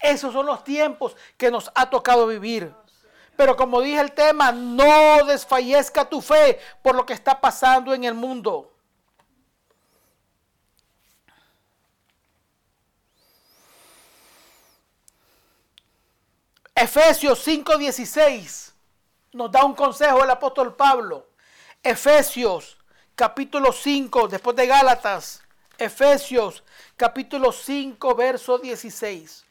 [0.05, 2.71] Esos son los tiempos que nos ha tocado vivir.
[3.35, 8.03] Pero como dije el tema, no desfallezca tu fe por lo que está pasando en
[8.03, 8.71] el mundo.
[16.75, 18.73] Efesios 5:16
[19.33, 21.29] nos da un consejo el apóstol Pablo.
[21.81, 22.77] Efesios
[23.15, 25.41] capítulo 5, después de Gálatas,
[25.79, 26.63] Efesios
[26.95, 29.44] capítulo 5, verso 16.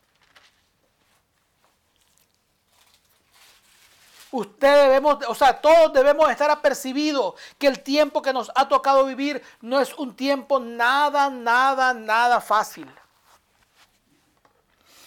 [4.37, 9.05] Usted debemos, o sea, todos debemos estar apercibidos que el tiempo que nos ha tocado
[9.05, 12.91] vivir no es un tiempo nada, nada, nada fácil.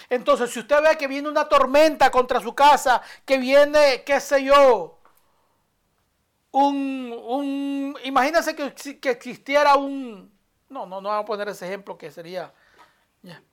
[0.10, 4.46] Entonces, si usted ve que viene una tormenta contra su casa, que viene, qué sé
[4.46, 4.98] yo,
[6.52, 10.32] un, un imagínense que, que existiera un,
[10.70, 12.54] no, no, no vamos a poner ese ejemplo que sería,
[13.22, 13.44] ya.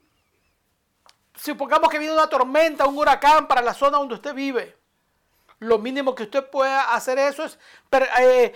[1.35, 4.84] supongamos que viene una tormenta, un huracán para la zona donde usted vive.
[5.59, 7.59] Lo mínimo que usted pueda hacer eso es
[8.21, 8.53] eh,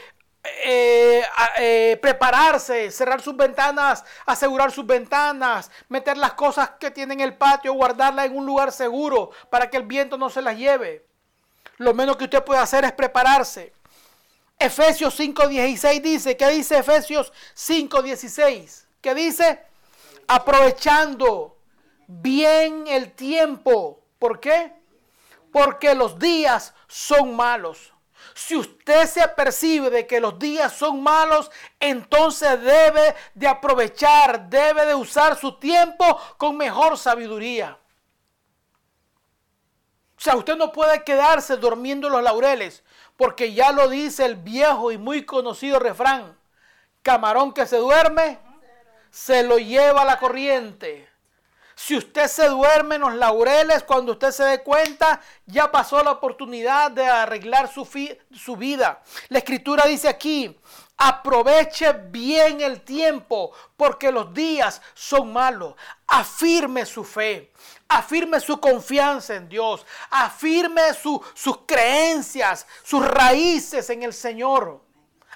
[0.65, 1.25] eh,
[1.59, 7.37] eh, prepararse, cerrar sus ventanas, asegurar sus ventanas, meter las cosas que tiene en el
[7.37, 11.05] patio, guardarlas en un lugar seguro para que el viento no se las lleve.
[11.79, 13.73] Lo menos que usted puede hacer es prepararse.
[14.59, 18.85] Efesios 5.16 dice, ¿qué dice Efesios 5.16?
[19.01, 19.63] ¿Qué dice?
[20.27, 21.57] Aprovechando
[22.09, 24.01] bien el tiempo.
[24.19, 24.73] ¿Por qué?
[25.53, 27.93] Porque los días son malos.
[28.35, 34.87] Si usted se apercibe de que los días son malos, entonces debe de aprovechar, debe
[34.87, 36.05] de usar su tiempo
[36.37, 37.79] con mejor sabiduría.
[40.17, 42.83] O sea, usted no puede quedarse durmiendo en los laureles,
[43.17, 46.37] porque ya lo dice el viejo y muy conocido refrán,
[47.03, 48.41] camarón que se duerme,
[49.11, 51.08] se lo lleva la corriente.
[51.81, 56.11] Si usted se duerme en los laureles, cuando usted se dé cuenta, ya pasó la
[56.11, 57.89] oportunidad de arreglar su,
[58.33, 59.01] su, vida.
[59.29, 60.59] La escritura dice aquí,
[60.97, 65.77] aproveche bien el tiempo, porque los días son malos.
[66.09, 67.53] Afirme su fe,
[67.87, 74.83] afirme su confianza en Dios, afirme su, sus creencias, sus raíces en el Señor.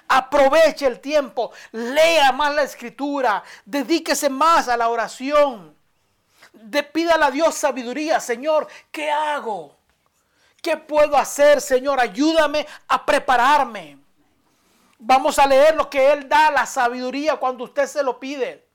[0.09, 5.81] Aproveche el tiempo, lea más la escritura, dedíquese más a la oración.
[6.53, 9.75] De, pídale a Dios sabiduría, Señor, ¿qué hago?
[10.61, 11.99] ¿Qué puedo hacer, Señor?
[11.99, 13.97] Ayúdame a prepararme.
[14.97, 18.65] Vamos a leer lo que Él da, la sabiduría, cuando usted se lo pide.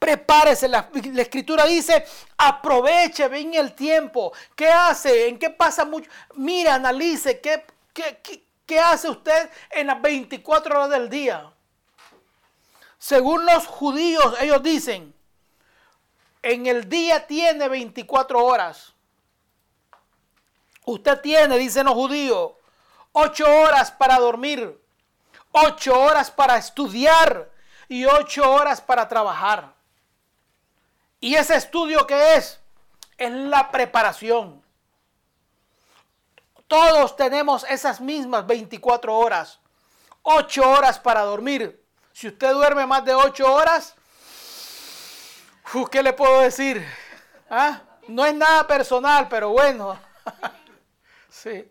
[0.00, 0.66] Prepárese.
[0.66, 2.04] La, escritura dice,
[2.38, 4.32] aproveche bien el tiempo.
[4.56, 5.28] ¿Qué hace?
[5.28, 6.10] ¿En qué pasa mucho?
[6.34, 7.40] Mira, analice.
[7.40, 11.52] ¿Qué, qué, qué, qué hace usted en las 24 horas del día?
[13.00, 15.14] Según los judíos, ellos dicen,
[16.42, 18.92] en el día tiene 24 horas.
[20.84, 22.52] Usted tiene, dicen los judíos,
[23.12, 24.78] 8 horas para dormir,
[25.52, 27.50] 8 horas para estudiar
[27.88, 29.72] y 8 horas para trabajar.
[31.20, 32.60] ¿Y ese estudio qué es?
[33.16, 34.62] Es la preparación.
[36.68, 39.58] Todos tenemos esas mismas 24 horas.
[40.22, 41.79] 8 horas para dormir.
[42.20, 43.94] Si usted duerme más de 8 horas,
[45.90, 46.86] ¿qué le puedo decir?
[47.48, 47.80] ¿Ah?
[48.08, 49.98] No es nada personal, pero bueno.
[51.30, 51.66] sí.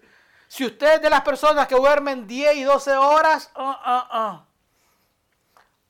[0.48, 4.46] Si usted es de las personas que duermen 10 y 12 horas, uh, uh, uh.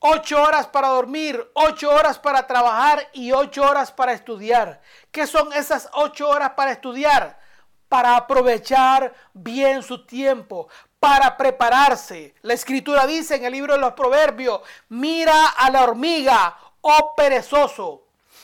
[0.00, 4.82] 8 horas para dormir, 8 horas para trabajar y 8 horas para estudiar.
[5.10, 7.40] ¿Qué son esas 8 horas para estudiar?
[7.88, 10.68] Para aprovechar bien su tiempo,
[11.00, 12.34] para prepararse.
[12.42, 14.60] La escritura dice en el libro de los proverbios,
[14.90, 18.02] mira a la hormiga, oh perezoso,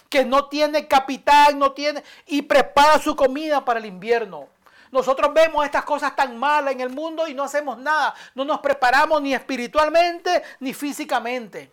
[0.09, 4.49] que no tiene capital, no tiene, y prepara su comida para el invierno.
[4.91, 8.15] Nosotros vemos estas cosas tan malas en el mundo y no hacemos nada.
[8.35, 11.71] No nos preparamos ni espiritualmente ni físicamente.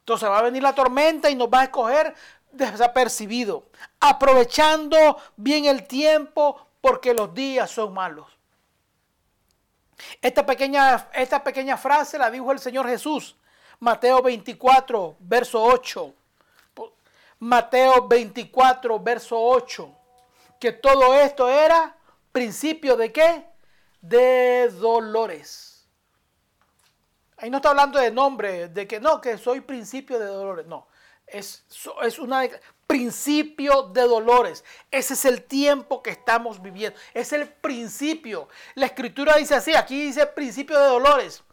[0.00, 2.14] Entonces va a venir la tormenta y nos va a escoger
[2.52, 3.64] desapercibido.
[3.98, 8.39] Aprovechando bien el tiempo porque los días son malos.
[10.20, 13.36] Esta pequeña, esta pequeña frase la dijo el Señor Jesús.
[13.78, 16.14] Mateo 24, verso 8.
[17.38, 19.96] Mateo 24, verso 8.
[20.58, 21.96] Que todo esto era
[22.32, 23.46] principio de qué?
[24.00, 25.88] De dolores.
[27.38, 30.66] Ahí no está hablando de nombre, de que no, que soy principio de dolores.
[30.66, 30.86] No,
[31.26, 31.64] es,
[32.02, 32.42] es una
[32.90, 34.64] principio de dolores.
[34.90, 36.98] Ese es el tiempo que estamos viviendo.
[37.14, 38.48] Es el principio.
[38.74, 41.44] La escritura dice así, aquí dice principio de dolores.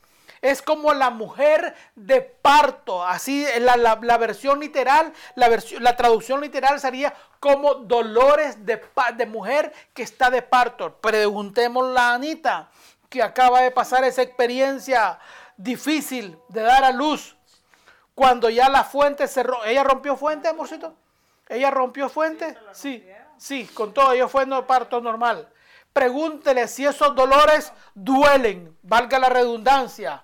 [0.41, 3.06] Es como la mujer de parto.
[3.06, 8.82] Así la, versión literal, la, versión, la traducción literal sería como dolores de,
[9.15, 11.00] de mujer que está de parto.
[11.00, 12.71] Preguntémosle a Anita,
[13.10, 15.19] que acaba de pasar esa experiencia
[15.56, 17.38] difícil de dar a luz.
[18.15, 19.63] Cuando ya la fuente cerró.
[19.65, 20.95] ¿Ella rompió fuente, amorcito?
[21.49, 22.57] ¿Ella rompió fuente?
[22.71, 23.07] Sí,
[23.38, 24.12] sí, con todo.
[24.12, 25.47] Ello fue no parto normal.
[25.93, 30.23] Pregúntele si esos dolores duelen, valga la redundancia.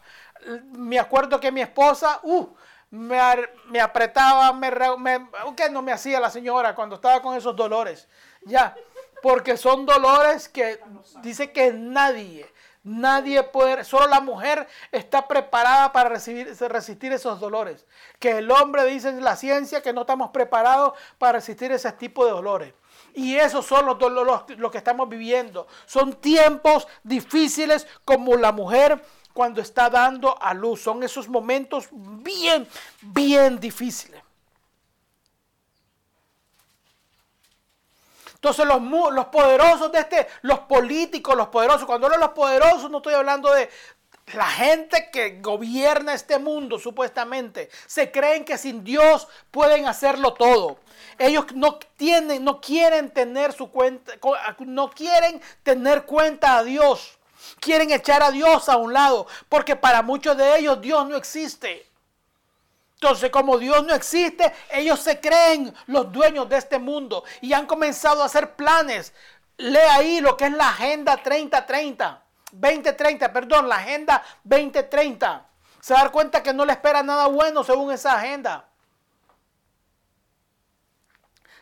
[0.71, 2.47] Me acuerdo que mi esposa, uh,
[2.91, 3.17] me,
[3.69, 8.07] me, apretaba, me, me, ¿qué no me hacía la señora cuando estaba con esos dolores?
[8.45, 8.75] Ya,
[9.23, 10.79] porque son dolores que
[11.21, 12.52] dice que nadie,
[12.83, 17.85] nadie puede, solo la mujer está preparada para recibir, resistir esos dolores.
[18.19, 22.25] Que el hombre dice en la ciencia que no estamos preparados para resistir ese tipo
[22.25, 22.73] de dolores.
[23.13, 25.67] Y esos son los, los, los que estamos viviendo.
[25.85, 30.81] Son tiempos difíciles como la mujer cuando está dando a luz.
[30.81, 32.67] Son esos momentos bien,
[33.01, 34.22] bien difíciles.
[38.43, 38.81] Entonces los,
[39.13, 43.13] los poderosos de este, los políticos, los poderosos, cuando hablo de los poderosos no estoy
[43.13, 43.69] hablando de,
[44.33, 50.77] la gente que gobierna este mundo supuestamente se creen que sin Dios pueden hacerlo todo.
[51.17, 54.11] Ellos no tienen, no quieren tener su cuenta,
[54.59, 57.17] no quieren tener cuenta a Dios.
[57.61, 61.85] Quieren echar a Dios a un lado, porque para muchos de ellos Dios no existe.
[63.03, 67.65] Entonces, como Dios no existe, ellos se creen los dueños de este mundo y han
[67.65, 69.13] comenzado a hacer planes.
[69.57, 72.23] Lee ahí lo que es la Agenda 3030.
[72.53, 75.45] 2030, perdón, la Agenda 2030.
[75.81, 78.69] Se da cuenta que no le espera nada bueno según esa agenda.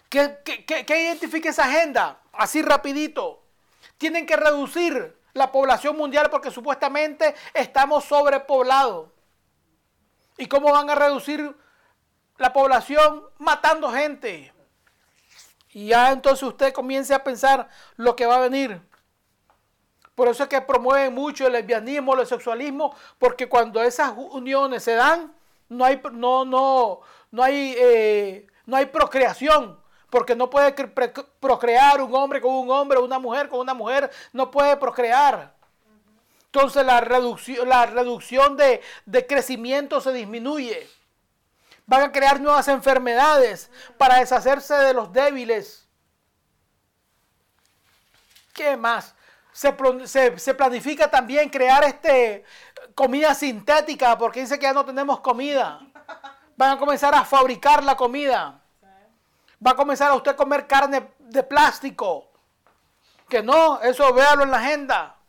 [0.09, 2.19] ¿Qué, qué, qué, qué identifica esa agenda?
[2.33, 3.41] Así rapidito.
[3.97, 9.10] Tienen que reducir la población mundial porque supuestamente estamos sobrepoblados.
[10.41, 11.55] ¿Y cómo van a reducir
[12.39, 13.23] la población?
[13.37, 14.51] Matando gente.
[15.69, 18.81] Y ya entonces usted comience a pensar lo que va a venir.
[20.15, 24.95] Por eso es que promueven mucho el lesbianismo, el sexualismo, porque cuando esas uniones se
[24.95, 25.31] dan,
[25.69, 29.79] no hay, no, no, no hay, eh, no hay procreación.
[30.09, 30.73] Porque no puede
[31.39, 35.53] procrear un hombre con un hombre, una mujer con una mujer, no puede procrear.
[36.53, 40.89] Entonces la reducción, la reducción de, de crecimiento se disminuye.
[41.85, 45.87] Van a crear nuevas enfermedades para deshacerse de los débiles.
[48.53, 49.15] ¿Qué más?
[49.53, 49.73] Se,
[50.37, 52.43] se, planifica también crear este
[52.95, 55.79] comida sintética porque dice que ya no tenemos comida.
[56.57, 58.61] Van a comenzar a fabricar la comida.
[59.65, 62.29] Va a comenzar a usted comer carne de plástico.
[63.29, 65.20] Que no, eso véalo en la agenda.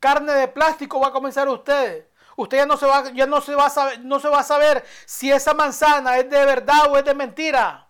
[0.00, 2.08] Carne de plástico va a comenzar usted.
[2.36, 4.44] Usted ya no se va, ya no se va a saber, no se va a
[4.44, 7.86] saber si esa manzana es de verdad o es de mentira.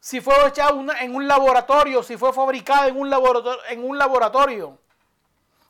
[0.00, 0.68] Si fue hecha
[1.00, 4.78] en un laboratorio, si fue fabricada en un laboratorio, en un laboratorio.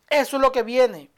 [0.09, 1.11] Eso es lo que viene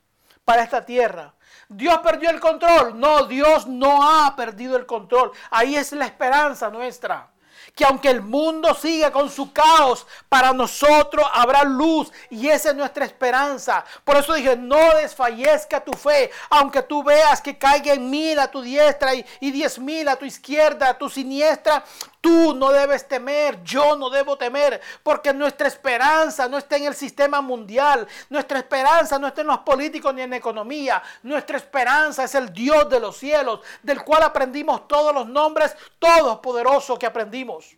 [0.45, 1.35] para esta tierra.
[1.69, 2.99] ¿Dios perdió el control?
[2.99, 5.33] No, Dios no ha perdido el control.
[5.51, 7.31] Ahí es la esperanza nuestra.
[7.75, 12.77] Que aunque el mundo siga con su caos, para nosotros habrá luz y esa es
[12.77, 13.85] nuestra esperanza.
[14.05, 18.63] Por eso dije, no desfallezca tu fe, aunque tú veas que caiga mil a tu
[18.63, 21.85] diestra y, y diez mil a tu izquierda, a tu siniestra,
[22.21, 26.95] tú no debes temer, yo no debo temer, porque nuestra esperanza no está en el
[26.95, 32.25] sistema mundial, nuestra esperanza no está en los políticos ni en la economía, nuestra esperanza
[32.25, 37.07] es el Dios de los cielos, del cual aprendimos todos los nombres, todos poderosos que
[37.07, 37.77] aprendimos.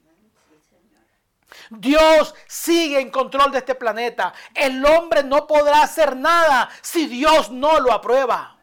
[1.71, 4.33] Dios sigue en control de este planeta.
[4.55, 8.57] El hombre no podrá hacer nada si Dios no lo aprueba.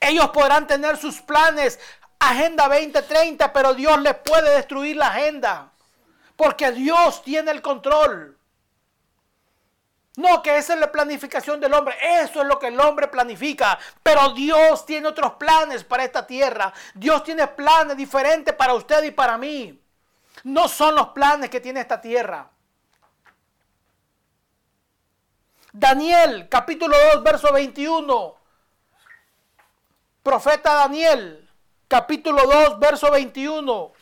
[0.00, 1.78] Ellos podrán tener sus planes,
[2.24, 5.72] Agenda 2030, pero Dios les puede destruir la agenda.
[6.36, 8.38] Porque Dios tiene el control.
[10.16, 11.96] No, que esa es la planificación del hombre.
[12.20, 13.76] Eso es lo que el hombre planifica.
[14.04, 16.72] Pero Dios tiene otros planes para esta tierra.
[16.94, 19.82] Dios tiene planes diferentes para usted y para mí.
[20.44, 22.48] No son los planes que tiene esta tierra.
[25.72, 28.36] Daniel, capítulo 2, verso 21.
[30.22, 31.41] Profeta Daniel,
[31.92, 33.92] capítulo 2, verso 21.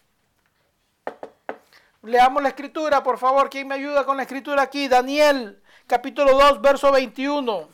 [2.03, 3.51] Leamos la escritura, por favor.
[3.51, 4.87] ¿Quién me ayuda con la escritura aquí?
[4.87, 7.69] Daniel, capítulo 2, verso 21.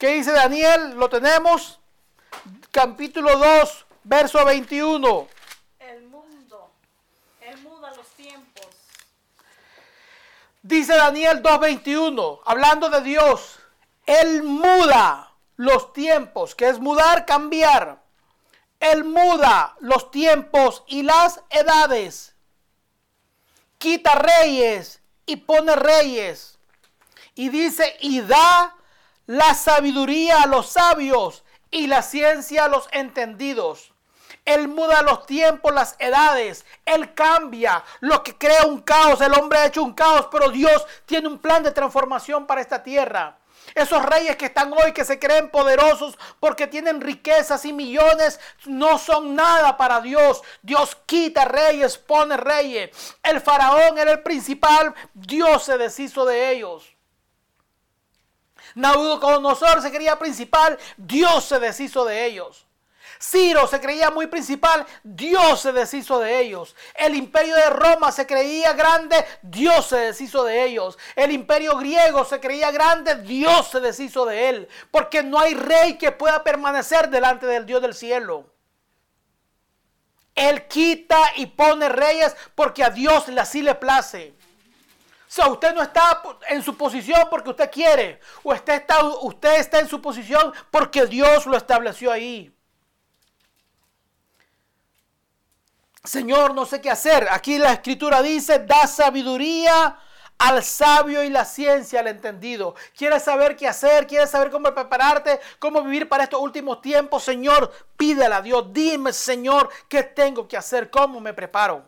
[0.00, 0.96] ¿Qué dice Daniel?
[0.96, 1.78] Lo tenemos.
[2.72, 5.28] Capítulo 2, verso 21.
[5.78, 6.72] El mundo,
[7.40, 8.66] Él muda los tiempos.
[10.60, 13.57] Dice Daniel 2.21, hablando de Dios,
[14.08, 18.02] Él muda los tiempos, que es mudar, cambiar.
[18.80, 22.34] Él muda los tiempos y las edades.
[23.76, 26.58] Quita reyes y pone reyes.
[27.34, 28.74] Y dice, y da
[29.26, 33.92] la sabiduría a los sabios y la ciencia a los entendidos.
[34.46, 36.64] Él muda los tiempos, las edades.
[36.86, 39.20] Él cambia lo que crea un caos.
[39.20, 42.82] El hombre ha hecho un caos, pero Dios tiene un plan de transformación para esta
[42.82, 43.38] tierra.
[43.74, 48.98] Esos reyes que están hoy, que se creen poderosos porque tienen riquezas y millones, no
[48.98, 50.42] son nada para Dios.
[50.62, 52.90] Dios quita reyes, pone reyes.
[53.22, 56.94] El faraón era el principal, Dios se deshizo de ellos.
[58.74, 62.67] Nabucodonosor se creía principal, Dios se deshizo de ellos.
[63.20, 66.76] Ciro se creía muy principal, Dios se deshizo de ellos.
[66.94, 70.96] El imperio de Roma se creía grande, Dios se deshizo de ellos.
[71.16, 74.68] El imperio griego se creía grande, Dios se deshizo de él.
[74.92, 78.46] Porque no hay rey que pueda permanecer delante del Dios del cielo.
[80.36, 84.32] Él quita y pone reyes porque a Dios así le place.
[85.28, 88.20] O sea, usted no está en su posición porque usted quiere.
[88.44, 92.54] O usted está, usted está en su posición porque Dios lo estableció ahí.
[96.08, 97.28] Señor, no sé qué hacer.
[97.30, 99.98] Aquí la escritura dice, da sabiduría
[100.38, 102.74] al sabio y la ciencia al entendido.
[102.96, 104.06] ¿Quieres saber qué hacer?
[104.06, 105.38] ¿Quieres saber cómo prepararte?
[105.58, 107.24] ¿Cómo vivir para estos últimos tiempos?
[107.24, 108.72] Señor, pídele a Dios.
[108.72, 111.86] Dime, Señor, qué tengo que hacer, cómo me preparo.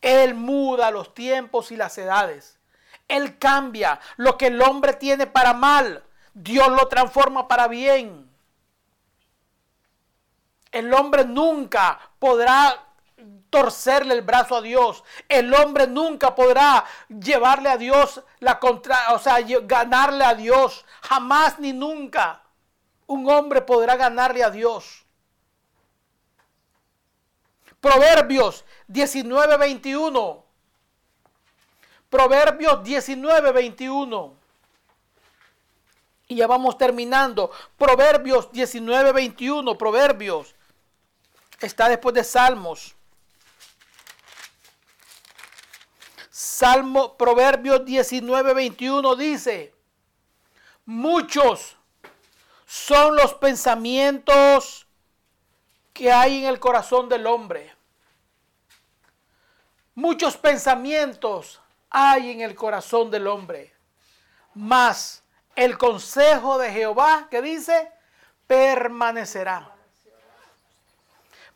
[0.00, 2.58] Él muda los tiempos y las edades.
[3.06, 6.02] Él cambia lo que el hombre tiene para mal.
[6.34, 8.31] Dios lo transforma para bien.
[10.72, 12.86] El hombre nunca podrá
[13.50, 15.04] torcerle el brazo a Dios.
[15.28, 20.84] El hombre nunca podrá llevarle a Dios la contra, o sea, ganarle a Dios.
[21.02, 22.42] Jamás ni nunca
[23.06, 25.04] un hombre podrá ganarle a Dios.
[27.80, 30.44] Proverbios 19, 21.
[32.08, 34.34] Proverbios 19, 21.
[36.28, 37.50] Y ya vamos terminando.
[37.76, 39.76] Proverbios 19, 21.
[39.76, 40.54] Proverbios.
[41.62, 42.94] Está después de Salmos.
[46.30, 49.74] Salmo, Proverbios 19, 21 dice,
[50.84, 51.76] muchos
[52.66, 54.86] son los pensamientos
[55.92, 57.74] que hay en el corazón del hombre.
[59.94, 61.60] Muchos pensamientos
[61.90, 63.74] hay en el corazón del hombre,
[64.54, 65.22] Mas
[65.54, 67.92] el consejo de Jehová, que dice,
[68.46, 69.70] permanecerá.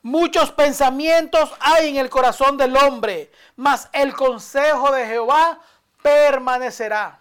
[0.06, 5.58] Muchos pensamientos hay en el corazón del hombre, mas el consejo de Jehová
[6.00, 7.18] permanecerá.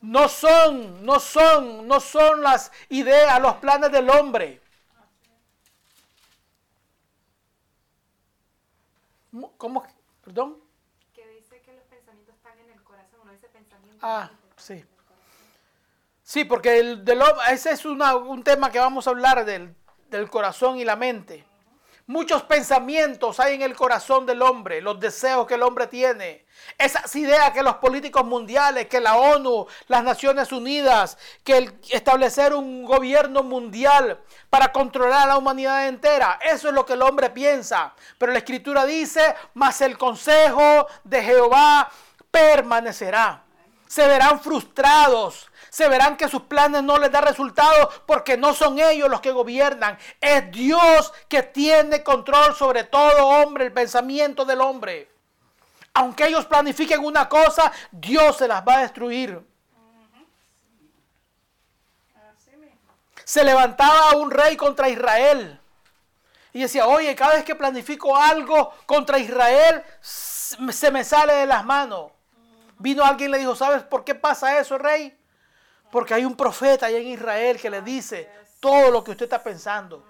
[0.00, 4.60] No son, no son, no son las ideas, los planes del hombre.
[9.58, 9.84] ¿Cómo?
[10.22, 10.58] ¿Perdón?
[11.16, 13.98] Que dice que los pensamientos están en el corazón, no dice pensamiento.
[14.02, 14.84] Ah, sí.
[16.22, 19.74] Sí, porque el, del, ese es una, un tema que vamos a hablar del,
[20.10, 21.44] del corazón y la mente.
[22.08, 26.46] Muchos pensamientos hay en el corazón del hombre, los deseos que el hombre tiene,
[26.78, 32.54] esas ideas que los políticos mundiales, que la ONU, las Naciones Unidas, que el establecer
[32.54, 37.30] un gobierno mundial para controlar a la humanidad entera, eso es lo que el hombre
[37.30, 37.92] piensa.
[38.18, 41.90] Pero la escritura dice, mas el consejo de Jehová
[42.30, 43.42] permanecerá.
[43.88, 48.78] Se verán frustrados, se verán que sus planes no les dan resultados porque no son
[48.78, 49.98] ellos los que gobiernan.
[50.22, 55.10] Es Dios que tiene control sobre todo hombre, el pensamiento del hombre.
[55.92, 59.38] Aunque ellos planifiquen una cosa, Dios se las va a destruir.
[63.22, 65.60] Se levantaba un rey contra Israel.
[66.54, 71.66] Y decía, oye, cada vez que planifico algo contra Israel, se me sale de las
[71.66, 72.12] manos.
[72.78, 75.14] Vino alguien y le dijo, ¿sabes por qué pasa eso, rey?
[75.90, 78.28] Porque hay un profeta allá en Israel que le dice
[78.60, 80.04] todo lo que usted está pensando.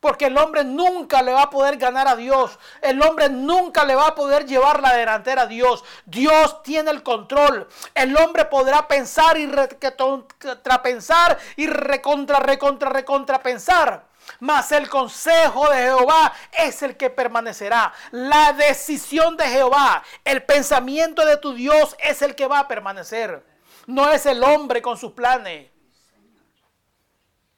[0.00, 2.58] Porque el hombre nunca le va a poder ganar a Dios.
[2.82, 5.84] El hombre nunca le va a poder llevar la delantera a Dios.
[6.04, 7.66] Dios tiene el control.
[7.94, 14.04] El hombre podrá pensar y recontrapensar y recontra, recontra, recontra pensar.
[14.40, 17.92] Mas el consejo de Jehová es el que permanecerá.
[18.10, 23.55] La decisión de Jehová, el pensamiento de tu Dios es el que va a permanecer.
[23.86, 25.70] No es el hombre con sus planes.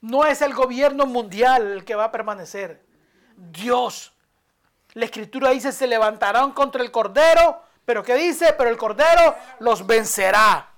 [0.00, 2.84] No es el gobierno mundial el que va a permanecer.
[3.36, 4.12] Dios.
[4.94, 7.62] La escritura dice, se levantarán contra el Cordero.
[7.84, 8.54] Pero ¿qué dice?
[8.56, 10.68] Pero el Cordero los vencerá.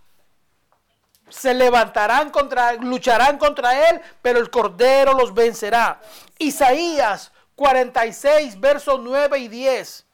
[1.28, 6.00] Se levantarán contra, lucharán contra él, pero el Cordero los vencerá.
[6.38, 10.06] Isaías 46, versos 9 y 10.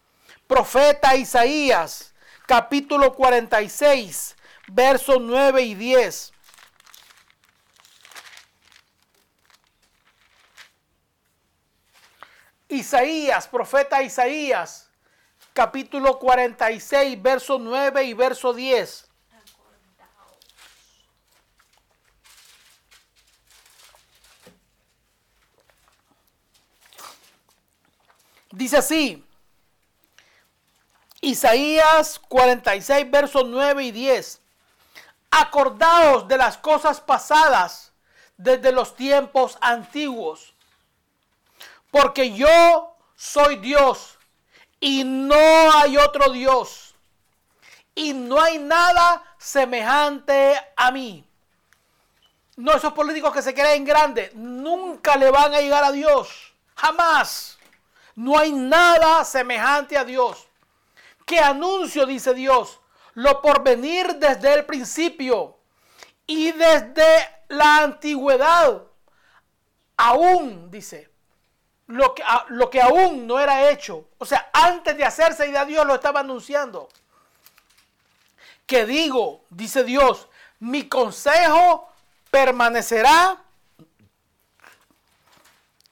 [0.46, 2.14] Profeta Isaías,
[2.46, 4.35] capítulo 46,
[4.68, 6.32] versos 9 y 10.
[12.68, 14.90] Isaías, profeta Isaías,
[15.52, 19.08] capítulo 46, verso 9 y verso 10.
[28.50, 29.24] Dice así,
[31.20, 34.45] Isaías 46, versos 9 y 10
[35.30, 37.92] acordaos de las cosas pasadas
[38.36, 40.54] desde los tiempos antiguos.
[41.90, 44.18] Porque yo soy Dios
[44.80, 45.34] y no
[45.74, 46.94] hay otro Dios.
[47.94, 51.24] Y no hay nada semejante a mí.
[52.56, 56.52] No, esos políticos que se creen grandes nunca le van a llegar a Dios.
[56.74, 57.58] Jamás.
[58.14, 60.46] No hay nada semejante a Dios.
[61.26, 62.80] ¿Qué anuncio, dice Dios?
[63.16, 65.56] Lo por venir desde el principio
[66.26, 67.06] y desde
[67.48, 68.82] la antigüedad.
[69.96, 71.10] Aún, dice,
[71.86, 74.06] lo que, lo que aún no era hecho.
[74.18, 76.90] O sea, antes de hacerse y de Dios lo estaba anunciando.
[78.66, 81.88] Que digo, dice Dios, mi consejo
[82.30, 83.42] permanecerá.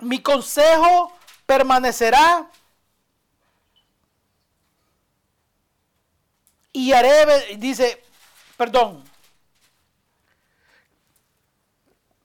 [0.01, 1.11] Mi consejo
[1.47, 2.51] permanecerá
[6.75, 8.05] y haré, dice,
[8.57, 9.03] perdón,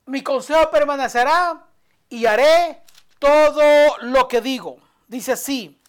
[0.08, 1.68] mi consejo permanecerá
[2.10, 2.82] y haré
[3.20, 4.78] todo lo que digo.
[5.08, 5.80] Dice así,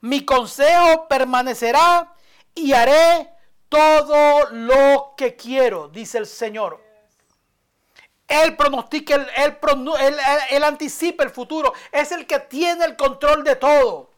[0.00, 2.14] mi consejo permanecerá
[2.54, 3.32] y haré
[3.68, 6.80] todo lo que quiero, dice el Señor.
[8.28, 9.58] Él pronostica, él,
[10.50, 11.74] él, anticipa el futuro.
[11.90, 14.13] Es el que tiene el control de todo.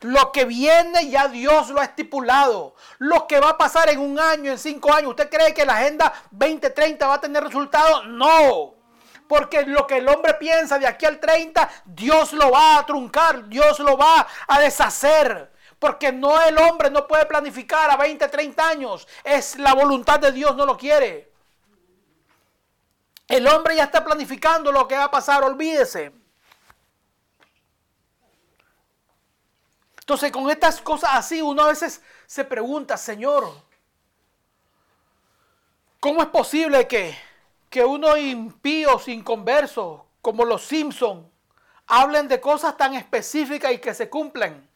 [0.00, 2.74] Lo que viene ya Dios lo ha estipulado.
[2.98, 5.10] Lo que va a pasar en un año, en cinco años.
[5.10, 8.06] ¿Usted cree que la Agenda 2030 va a tener resultados?
[8.06, 8.74] No.
[9.28, 13.46] Porque lo que el hombre piensa de aquí al 30, Dios lo va a truncar,
[13.48, 15.52] Dios lo va a deshacer.
[15.78, 19.06] Porque no el hombre no puede planificar a 20, 30 años.
[19.22, 21.30] Es la voluntad de Dios, no lo quiere.
[23.28, 26.19] El hombre ya está planificando lo que va a pasar, olvídese.
[30.10, 33.48] Entonces, con estas cosas así, uno a veces se pregunta, Señor,
[36.00, 37.16] ¿Cómo es posible que,
[37.68, 41.30] que unos impíos inconversos como los Simpson
[41.86, 44.68] hablen de cosas tan específicas y que se cumplen?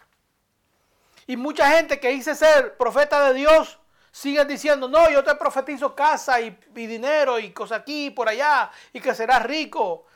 [1.27, 3.81] Y mucha gente que dice ser profeta de Dios
[4.13, 8.29] siguen diciendo, no, yo te profetizo casa y, y dinero y cosas aquí y por
[8.29, 10.07] allá y que serás rico.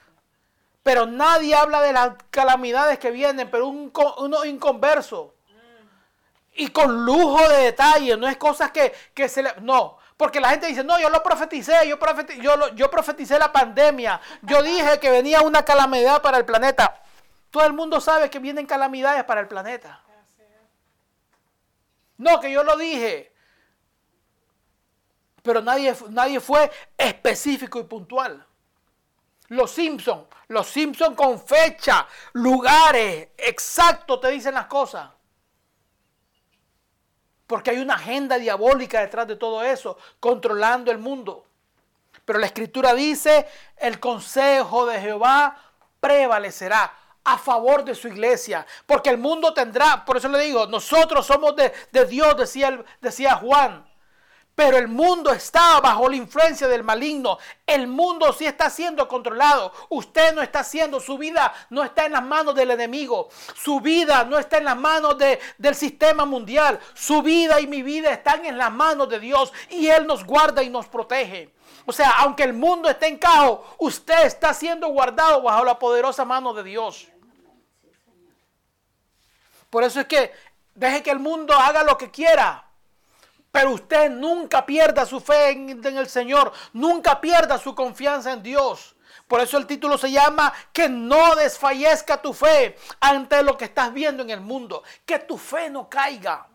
[0.89, 5.35] Pero nadie habla de las calamidades que vienen, pero un, uno inconverso.
[6.55, 9.53] Y con lujo de detalle, no es cosas que, que se le...
[9.61, 13.53] No, porque la gente dice, no, yo lo profeticé, yo, profeti- yo, yo profeticé la
[13.53, 17.03] pandemia, yo dije que venía una calamidad para el planeta.
[17.51, 20.03] Todo el mundo sabe que vienen calamidades para el planeta.
[22.17, 23.31] No, que yo lo dije.
[25.43, 28.43] Pero nadie, nadie fue específico y puntual.
[29.49, 35.11] Los Simpson, los Simpson con fecha, lugares, exacto te dicen las cosas.
[37.47, 41.47] Porque hay una agenda diabólica detrás de todo eso, controlando el mundo.
[42.25, 43.47] Pero la escritura dice,
[43.79, 45.57] el consejo de Jehová
[45.99, 46.93] prevalecerá
[47.25, 48.67] a favor de su iglesia.
[48.87, 53.37] Porque el mundo tendrá, por eso le digo, nosotros somos de, de Dios, decía, decía
[53.37, 53.88] Juan.
[54.59, 57.39] Pero el mundo está bajo la influencia del maligno.
[57.65, 59.73] El mundo sí está siendo controlado.
[59.89, 63.29] Usted no está siendo, su vida no está en las manos del enemigo.
[63.55, 66.81] Su vida no está en las manos de- del sistema mundial.
[66.95, 69.53] Su vida y mi vida están en las manos de Dios.
[69.71, 71.55] Y Él nos guarda y nos protege.
[71.87, 76.25] O sea, aunque el mundo esté en caos, usted está siendo guardado bajo la poderosa
[76.25, 77.07] mano de Dios.
[79.71, 80.33] Por eso es que
[80.75, 82.65] deje que el mundo haga lo que quiera.
[83.51, 88.95] Pero usted nunca pierda su fe en, el Señor, nunca pierda su confianza en Dios.
[89.27, 93.93] Por eso el título se llama Que no desfallezca tu fe ante lo que estás
[93.93, 94.83] viendo en el mundo.
[95.05, 96.47] Que tu fe no caiga.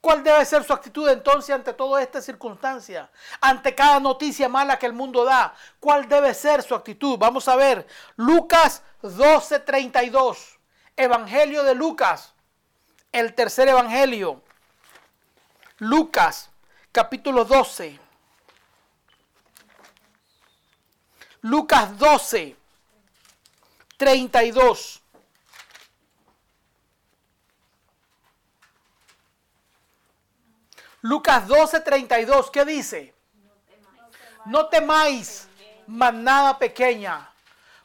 [0.00, 3.10] ¿Cuál debe ser su actitud entonces ante toda esta circunstancia?
[3.40, 5.54] Ante cada noticia mala que el mundo da.
[5.78, 7.18] ¿Cuál debe ser su actitud?
[7.18, 7.86] Vamos a ver.
[8.16, 10.58] Lucas 12:32.
[10.96, 12.34] Evangelio de Lucas.
[13.12, 14.42] El tercer evangelio.
[15.78, 16.50] Lucas
[16.92, 17.98] capítulo 12.
[21.42, 22.56] Lucas 12.
[23.96, 25.00] 32.
[31.02, 33.14] Lucas 12, 32, ¿qué dice?
[34.44, 35.48] No temáis,
[35.86, 37.30] manada pequeña,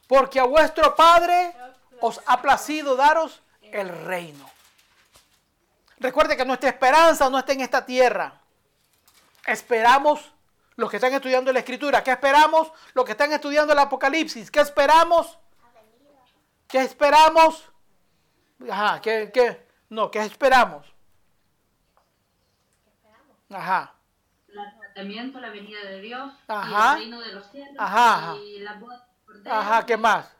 [0.07, 1.55] porque a vuestro Padre
[2.01, 4.54] os ha placido daros el reino.
[5.97, 8.41] Recuerde que nuestra esperanza no está en esta tierra.
[9.45, 10.33] Esperamos
[10.75, 12.03] los que están estudiando la Escritura.
[12.03, 12.71] ¿Qué esperamos?
[12.93, 14.51] Los que están estudiando el Apocalipsis.
[14.51, 15.37] ¿Qué esperamos?
[16.67, 17.71] ¿Qué esperamos?
[18.69, 19.67] Ajá, ¿qué, qué?
[19.89, 20.85] No, ¿qué esperamos?
[23.49, 23.93] Ajá.
[24.47, 26.97] el arrebatamiento, la venida de Dios, Ajá.
[26.97, 29.55] y el reino de los cielos, Ajá, y la cordero.
[29.55, 30.35] Ajá, ¿qué más?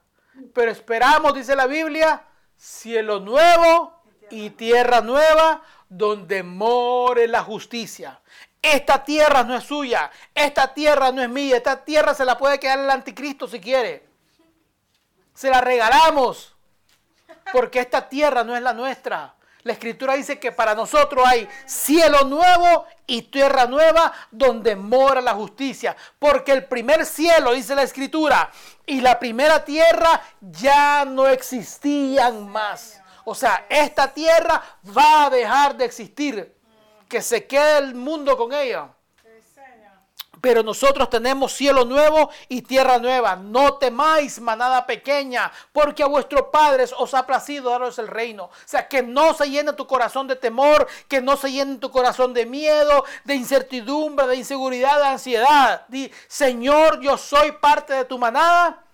[0.54, 2.24] Pero esperamos, dice la Biblia,
[2.58, 3.95] cielo nuevo
[4.30, 8.20] y tierra nueva donde more la justicia.
[8.62, 12.60] Esta tierra no es suya, esta tierra no es mía, esta tierra se la puede
[12.60, 14.08] quedar el anticristo si quiere.
[15.34, 16.56] Se la regalamos,
[17.52, 19.36] porque esta tierra no es la nuestra.
[19.66, 25.34] La escritura dice que para nosotros hay cielo nuevo y tierra nueva donde mora la
[25.34, 25.98] justicia.
[26.20, 28.52] Porque el primer cielo, dice la escritura,
[28.86, 33.02] y la primera tierra ya no existían más.
[33.26, 34.62] O sea, esta tierra
[34.96, 36.56] va a dejar de existir.
[37.10, 38.90] Que se quede el mundo con ella.
[40.42, 43.36] Pero nosotros tenemos cielo nuevo y tierra nueva.
[43.36, 48.46] No temáis, manada pequeña, porque a vuestros padres os ha placido daros el reino.
[48.46, 51.90] O sea, que no se llene tu corazón de temor, que no se llene tu
[51.90, 55.86] corazón de miedo, de incertidumbre, de inseguridad, de ansiedad.
[55.88, 58.85] Di, Señor, yo soy parte de tu manada.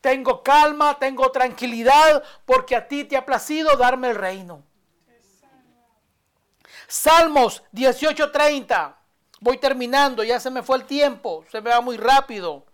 [0.00, 4.62] Tengo calma, tengo tranquilidad, porque a ti te ha placido darme el reino.
[6.88, 8.96] Salmos 18:30.
[9.40, 12.64] Voy terminando, ya se me fue el tiempo, se me va muy rápido.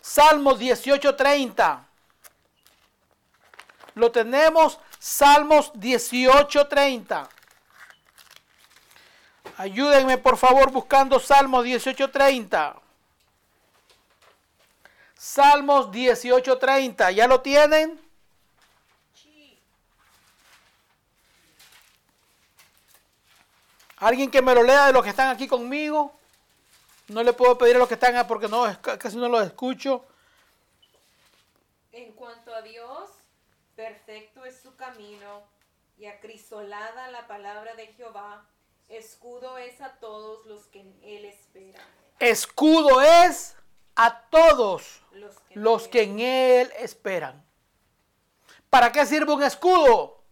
[0.00, 1.86] Salmos 18:30.
[3.94, 7.28] Lo tenemos, Salmos 18:30.
[9.56, 12.80] Ayúdenme por favor buscando Salmos 18:30.
[15.20, 18.00] Salmos 18:30, ¿ya lo tienen?
[23.98, 26.18] Alguien que me lo lea de los que están aquí conmigo.
[27.08, 30.06] No le puedo pedir a los que están porque no, casi no los escucho.
[31.92, 33.10] En cuanto a Dios,
[33.76, 35.42] perfecto es su camino
[35.98, 38.46] y acrisolada la palabra de Jehová
[38.88, 41.84] Escudo es a todos los que en él esperan.
[42.18, 43.54] Escudo es
[44.02, 47.44] a todos Los que, en los él- que en él esperan.
[48.70, 50.22] ¿Para qué sirve un escudo?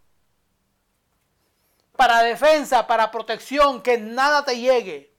[1.96, 5.12] Para defensa, para protección, que nada te llegue.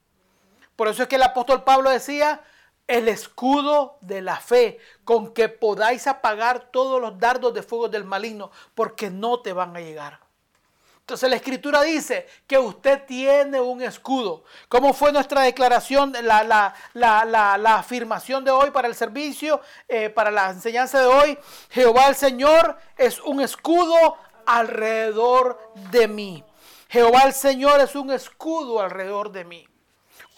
[0.76, 2.42] Por eso es que el apóstol Pablo decía,
[2.88, 8.06] el escudo de la fe, con que podáis apagar todos los dardos de fuego del
[8.06, 10.22] maligno, porque no te van a llegar.
[11.10, 14.44] Entonces la escritura dice que usted tiene un escudo.
[14.68, 20.12] ¿Cómo fue nuestra declaración, la, la- la- la- afirmación de hoy para el servicio, eh,
[20.12, 21.40] para la enseñanza de hoy?
[21.72, 26.44] Jehová el Señor es un escudo alrededor de mí.
[26.90, 29.68] Jehová el Señor es un escudo alrededor de mí.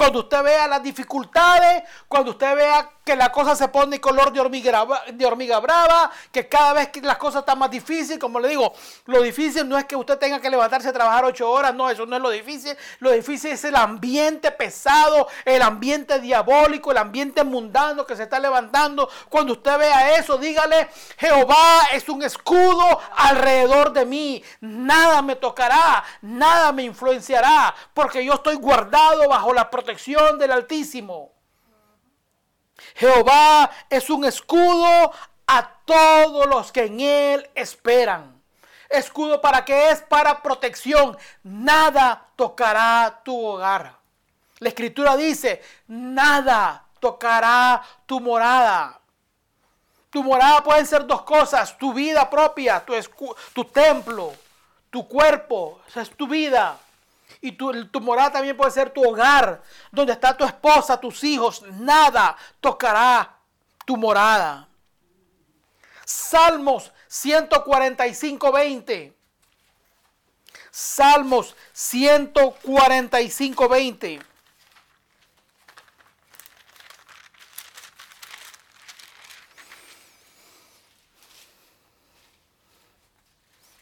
[0.02, 4.40] Cuando usted vea las dificultades, cuando usted vea que la cosa se pone color de
[4.40, 8.48] hormiga, de hormiga brava, que cada vez que las cosas están más difíciles, como le
[8.48, 8.74] digo,
[9.06, 12.08] lo difícil no es que usted tenga que levantarse a trabajar ocho horas, no, eso
[12.08, 12.76] no es lo difícil.
[12.98, 18.40] Lo difícil es el ambiente pesado, el ambiente diabólico, el ambiente mundano que se está
[18.40, 19.08] levantando.
[19.30, 24.44] Cuando usted vea eso, dígale, Jehová es un escudo alrededor de mí.
[24.62, 29.91] Nada me tocará, nada me influenciará, porque yo estoy guardado bajo la protección
[30.38, 31.32] del Altísimo.
[32.96, 35.12] Jehová es un escudo
[35.48, 38.42] a todos los que en él esperan.
[38.90, 40.02] Escudo para qué es?
[40.02, 41.18] Para protección.
[41.44, 43.96] Nada tocará tu hogar.
[44.60, 49.00] La escritura dice, nada tocará tu morada.
[50.10, 52.94] Tu morada pueden ser dos cosas, tu vida propia, tu,
[53.54, 54.34] tu templo,
[54.90, 56.78] tu cuerpo, esa es tu vida.
[57.42, 59.62] Y tu, tu morada también puede ser tu hogar,
[59.92, 61.64] donde está tu esposa, tus hijos.
[61.64, 63.40] Nada tocará
[63.86, 64.68] tu morada.
[66.06, 69.18] Salmos 145, 20.
[70.70, 74.32] Salmos 145, 20.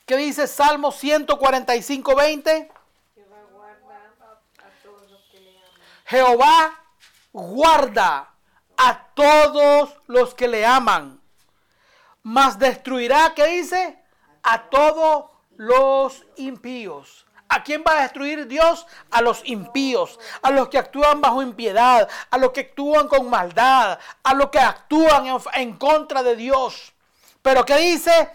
[0.09, 2.71] ¿Qué dice Salmo 145, 20?
[3.13, 5.71] Jehová guarda a todos los que le aman.
[6.09, 6.73] Jehová
[7.31, 8.33] guarda
[8.77, 11.21] a todos los que le aman,
[12.23, 14.01] mas destruirá, ¿qué dice?
[14.41, 17.27] A todos los impíos.
[17.47, 18.87] ¿A quién va a destruir Dios?
[19.11, 23.99] A los impíos, a los que actúan bajo impiedad, a los que actúan con maldad,
[24.23, 26.93] a los que actúan en, contra de Dios.
[27.41, 28.29] Pero ¿qué dice?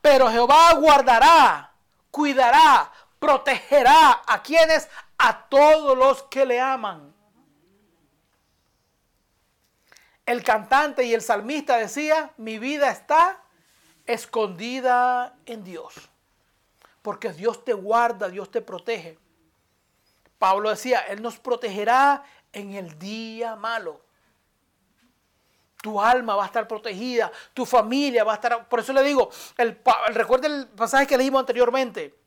[0.00, 1.72] Pero Jehová guardará,
[2.10, 4.88] cuidará, protegerá a quienes,
[5.24, 7.14] a todos los que le aman.
[10.26, 13.40] El cantante y el salmista decía, mi vida está
[14.04, 15.94] escondida en Dios.
[17.02, 19.16] Porque Dios te guarda, Dios te protege.
[20.38, 24.00] Pablo decía, Él nos protegerá en el día malo.
[25.82, 28.68] Tu alma va a estar protegida, tu familia va a estar...
[28.68, 32.21] Por eso le digo, el, recuerda el pasaje que leímos anteriormente.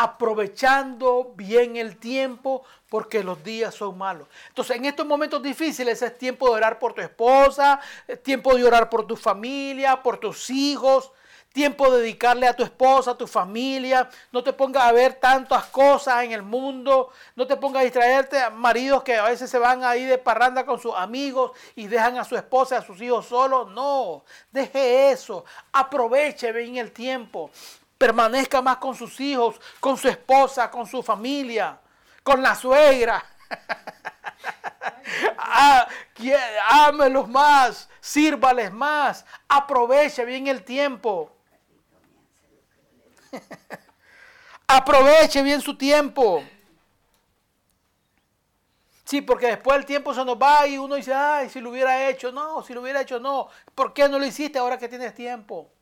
[0.00, 4.28] Aprovechando bien el tiempo porque los días son malos.
[4.46, 8.62] Entonces, en estos momentos difíciles es tiempo de orar por tu esposa, es tiempo de
[8.62, 11.10] orar por tu familia, por tus hijos,
[11.52, 14.08] tiempo de dedicarle a tu esposa, a tu familia.
[14.30, 17.10] No te pongas a ver tantas cosas en el mundo.
[17.34, 20.64] No te pongas a distraerte a maridos que a veces se van ahí de parranda
[20.64, 23.68] con sus amigos y dejan a su esposa y a sus hijos solos.
[23.72, 24.22] No,
[24.52, 25.44] deje eso.
[25.72, 27.50] Aproveche bien el tiempo.
[27.98, 31.78] Permanezca más con sus hijos, con su esposa, con su familia,
[32.22, 33.22] con la suegra.
[35.50, 35.88] Ah,
[36.68, 41.32] ámelos más, sírvales más, aproveche bien el tiempo.
[44.66, 46.44] aproveche bien su tiempo.
[49.04, 52.10] Sí, porque después el tiempo se nos va y uno dice, ay, si lo hubiera
[52.10, 53.48] hecho, no, si lo hubiera hecho, no.
[53.74, 55.72] ¿Por qué no lo hiciste ahora que tienes tiempo?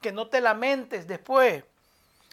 [0.00, 1.64] Que no te lamentes después.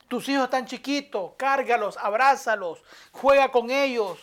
[0.07, 2.79] Tus hijos están chiquitos, cárgalos, abrázalos,
[3.11, 4.19] juega con ellos.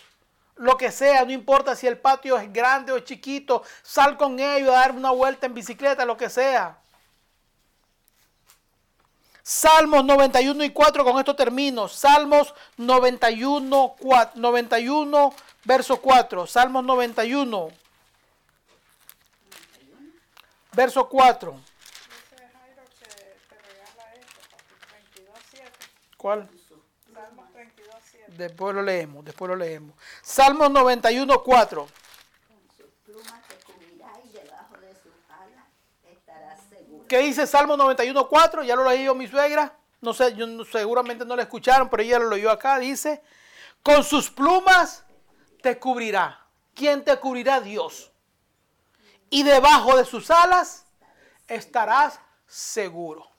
[0.56, 4.38] Lo que sea, no importa si el patio es grande o es chiquito, sal con
[4.38, 6.78] ellos a dar una vuelta en bicicleta, lo que sea.
[9.42, 11.88] Salmos 91 y 4, con esto termino.
[11.88, 15.34] Salmos 91, 4, 91
[15.64, 16.46] verso 4.
[16.46, 17.70] Salmos 91,
[20.72, 21.52] verso 4.
[21.52, 24.74] Dice Jairo que te regala esto, papi.
[25.54, 25.70] 32.7.
[26.20, 26.50] ¿Cuál?
[27.14, 28.26] Salmos 32.7.
[28.36, 29.96] Después lo leemos, después lo leemos.
[30.20, 31.88] Salmos 91, 4.
[32.76, 35.64] Su pluma te cubrirá y debajo de sus alas
[36.04, 37.06] estarás seguro.
[37.08, 38.64] ¿Qué dice Salmo 91, 4?
[38.64, 39.74] Ya lo leí yo mi suegra.
[40.02, 42.78] No sé, yo seguramente no lo escucharon, pero ella lo leyó acá.
[42.78, 43.22] Dice,
[43.82, 45.02] Con sus plumas
[45.62, 46.46] te cubrirá.
[46.74, 47.62] ¿Quién te cubrirá?
[47.62, 48.12] Dios.
[49.30, 50.84] Y debajo de sus alas
[51.48, 53.29] estarás seguro.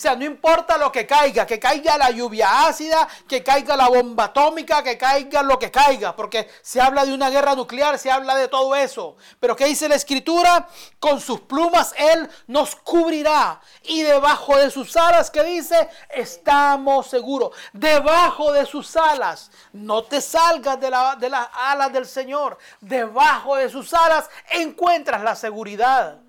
[0.00, 4.24] Sea, no importa lo que caiga, que caiga la lluvia ácida, que caiga la bomba
[4.24, 8.34] atómica, que caiga lo que caiga, porque se habla de una guerra nuclear, se habla
[8.34, 9.18] de todo eso.
[9.38, 10.66] Pero ¿qué dice la escritura?
[10.98, 13.60] Con sus plumas Él nos cubrirá.
[13.82, 15.90] Y debajo de sus alas, ¿qué dice?
[16.08, 17.54] Estamos seguros.
[17.74, 22.56] Debajo de sus alas, no te salgas de, la, de las alas del Señor.
[22.80, 26.20] Debajo de sus alas encuentras la seguridad.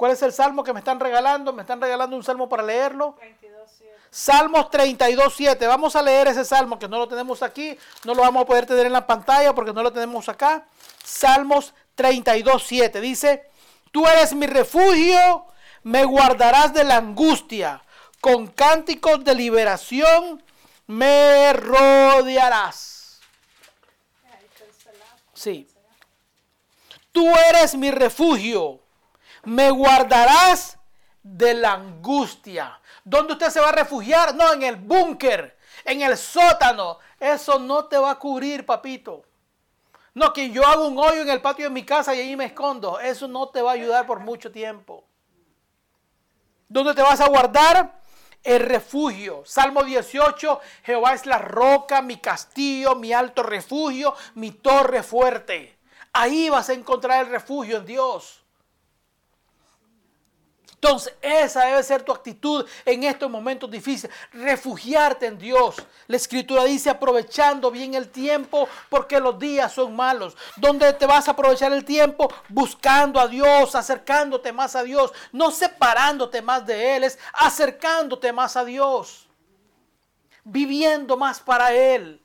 [0.00, 1.52] ¿Cuál es el salmo que me están regalando?
[1.52, 3.16] Me están regalando un salmo para leerlo.
[3.20, 3.70] 22,
[4.10, 5.66] Salmos 32, 7.
[5.66, 7.76] Vamos a leer ese salmo que no lo tenemos aquí.
[8.04, 10.64] No lo vamos a poder tener en la pantalla porque no lo tenemos acá.
[11.04, 12.98] Salmos 32, 7.
[12.98, 13.50] Dice,
[13.92, 15.44] tú eres mi refugio,
[15.82, 17.82] me guardarás de la angustia.
[18.22, 20.42] Con cánticos de liberación
[20.86, 23.20] me rodearás.
[25.34, 25.68] Sí.
[27.12, 28.79] Tú eres mi refugio,
[29.44, 30.78] me guardarás
[31.22, 32.80] de la angustia.
[33.04, 34.34] ¿Dónde usted se va a refugiar?
[34.34, 36.98] No, en el búnker, en el sótano.
[37.18, 39.24] Eso no te va a cubrir, papito.
[40.14, 42.46] No, que yo hago un hoyo en el patio de mi casa y ahí me
[42.46, 42.98] escondo.
[42.98, 45.04] Eso no te va a ayudar por mucho tiempo.
[46.68, 48.00] ¿Dónde te vas a guardar?
[48.42, 49.42] El refugio.
[49.44, 55.78] Salmo 18, Jehová es la roca, mi castillo, mi alto refugio, mi torre fuerte.
[56.12, 58.39] Ahí vas a encontrar el refugio en Dios.
[60.82, 64.16] Entonces, esa debe ser tu actitud en estos momentos difíciles.
[64.32, 65.76] Refugiarte en Dios.
[66.06, 70.38] La escritura dice aprovechando bien el tiempo porque los días son malos.
[70.56, 72.32] ¿Dónde te vas a aprovechar el tiempo?
[72.48, 75.12] Buscando a Dios, acercándote más a Dios.
[75.32, 79.28] No separándote más de Él, es acercándote más a Dios.
[80.44, 82.19] Viviendo más para Él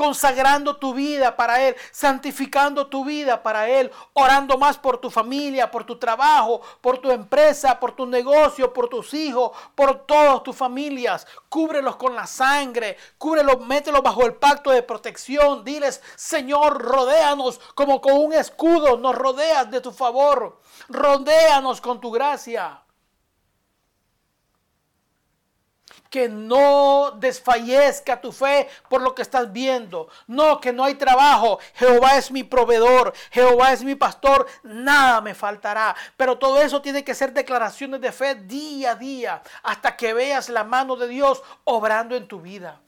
[0.00, 5.70] consagrando tu vida para Él, santificando tu vida para Él, orando más por tu familia,
[5.70, 10.56] por tu trabajo, por tu empresa, por tu negocio, por tus hijos, por todas tus
[10.56, 11.26] familias.
[11.50, 15.64] Cúbrelos con la sangre, cúbrelos, mételos bajo el pacto de protección.
[15.64, 22.10] Diles, Señor, rodéanos como con un escudo, nos rodeas de tu favor, rodéanos con tu
[22.10, 22.80] gracia.
[26.10, 30.08] Que no desfallezca tu fe por lo que estás viendo.
[30.26, 31.60] No, que no hay trabajo.
[31.74, 33.14] Jehová es mi proveedor.
[33.30, 34.46] Jehová es mi pastor.
[34.64, 35.94] Nada me faltará.
[36.16, 40.48] Pero todo eso tiene que ser declaraciones de fe día a día hasta que veas
[40.48, 42.80] la mano de Dios obrando en tu vida.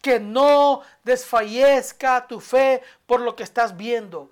[0.00, 4.30] Que no desfallezca tu fe por lo que estás viendo.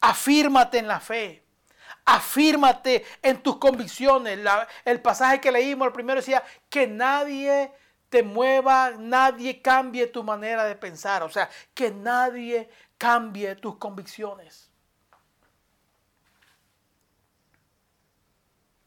[0.00, 1.43] Afírmate en la fe.
[2.04, 4.38] Afírmate en tus convicciones.
[4.84, 7.72] el pasaje que leímos, el primero decía, que nadie
[8.08, 11.22] te mueva, nadie cambie tu manera de pensar.
[11.22, 14.70] O sea, que nadie cambie tus convicciones.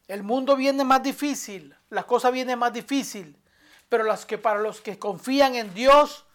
[0.08, 3.36] El mundo viene más difícil, la cosa viene más difícil,
[3.90, 6.26] pero las que para los que confían en Dios,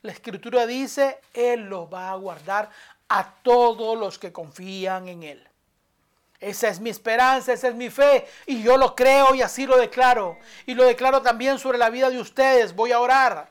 [0.00, 2.70] la escritura dice, Él los va a guardar
[3.08, 5.47] a todos los que confían en Él.
[6.40, 9.76] Esa es mi esperanza, esa es mi fe y yo lo creo y así lo
[9.76, 10.38] declaro.
[10.66, 12.74] Y lo declaro también sobre la vida de ustedes.
[12.74, 13.50] Voy a orar.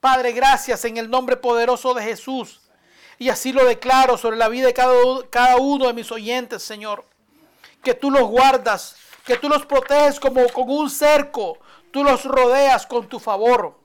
[0.00, 2.62] Padre, gracias en el nombre poderoso de Jesús.
[3.18, 4.94] Y así lo declaro sobre la vida de cada,
[5.28, 7.04] cada uno de mis oyentes, Señor.
[7.82, 11.58] Que tú los guardas, que tú los proteges como con un cerco.
[11.90, 13.78] Tú los rodeas con tu favor.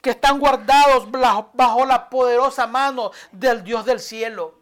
[0.00, 4.55] Que están guardados bajo la poderosa mano del Dios del cielo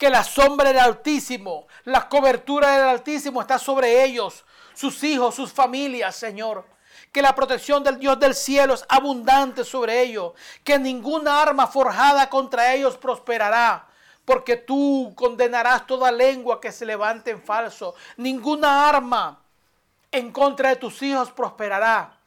[0.00, 5.52] que la sombra del Altísimo, la cobertura del Altísimo está sobre ellos, sus hijos, sus
[5.52, 6.64] familias, Señor.
[7.12, 10.32] Que la protección del Dios del cielo es abundante sobre ellos.
[10.64, 13.88] Que ninguna arma forjada contra ellos prosperará.
[14.24, 17.94] Porque tú condenarás toda lengua que se levante en falso.
[18.16, 19.38] Ninguna arma
[20.10, 22.19] en contra de tus hijos prosperará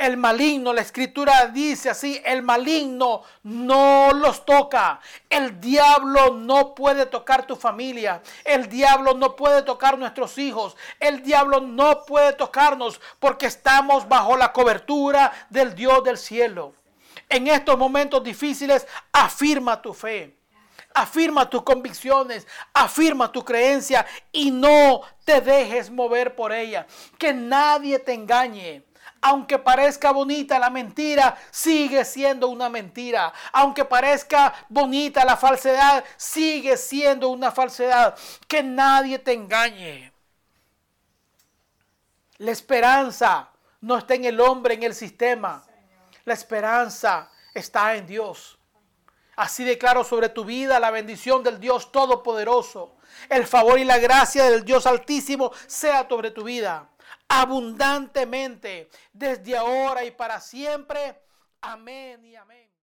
[0.00, 4.98] el maligno, la escritura dice así, el maligno no los toca.
[5.28, 8.22] El diablo no puede tocar tu familia.
[8.42, 10.74] El diablo no puede tocar nuestros hijos.
[10.98, 16.72] El diablo no puede tocarnos porque estamos bajo la cobertura del Dios del cielo.
[17.28, 20.34] En estos momentos difíciles, afirma tu fe.
[20.94, 26.86] Afirma tus convicciones, afirma tu creencia y no te dejes mover por ella.
[27.18, 28.89] Que nadie te engañe.
[29.22, 33.32] Aunque parezca bonita la mentira, sigue siendo una mentira.
[33.52, 38.16] Aunque parezca bonita la falsedad, sigue siendo una falsedad.
[38.48, 40.10] Que nadie te engañe.
[42.38, 43.50] La esperanza
[43.82, 45.66] no está en el hombre, en el sistema.
[46.24, 48.58] La esperanza está en Dios.
[49.36, 52.96] Así declaro sobre tu vida la bendición del Dios Todopoderoso.
[53.28, 56.88] El favor y la gracia del Dios Altísimo sea sobre tu vida
[57.30, 61.22] abundantemente desde ahora y para siempre.
[61.60, 62.69] Amén y amén.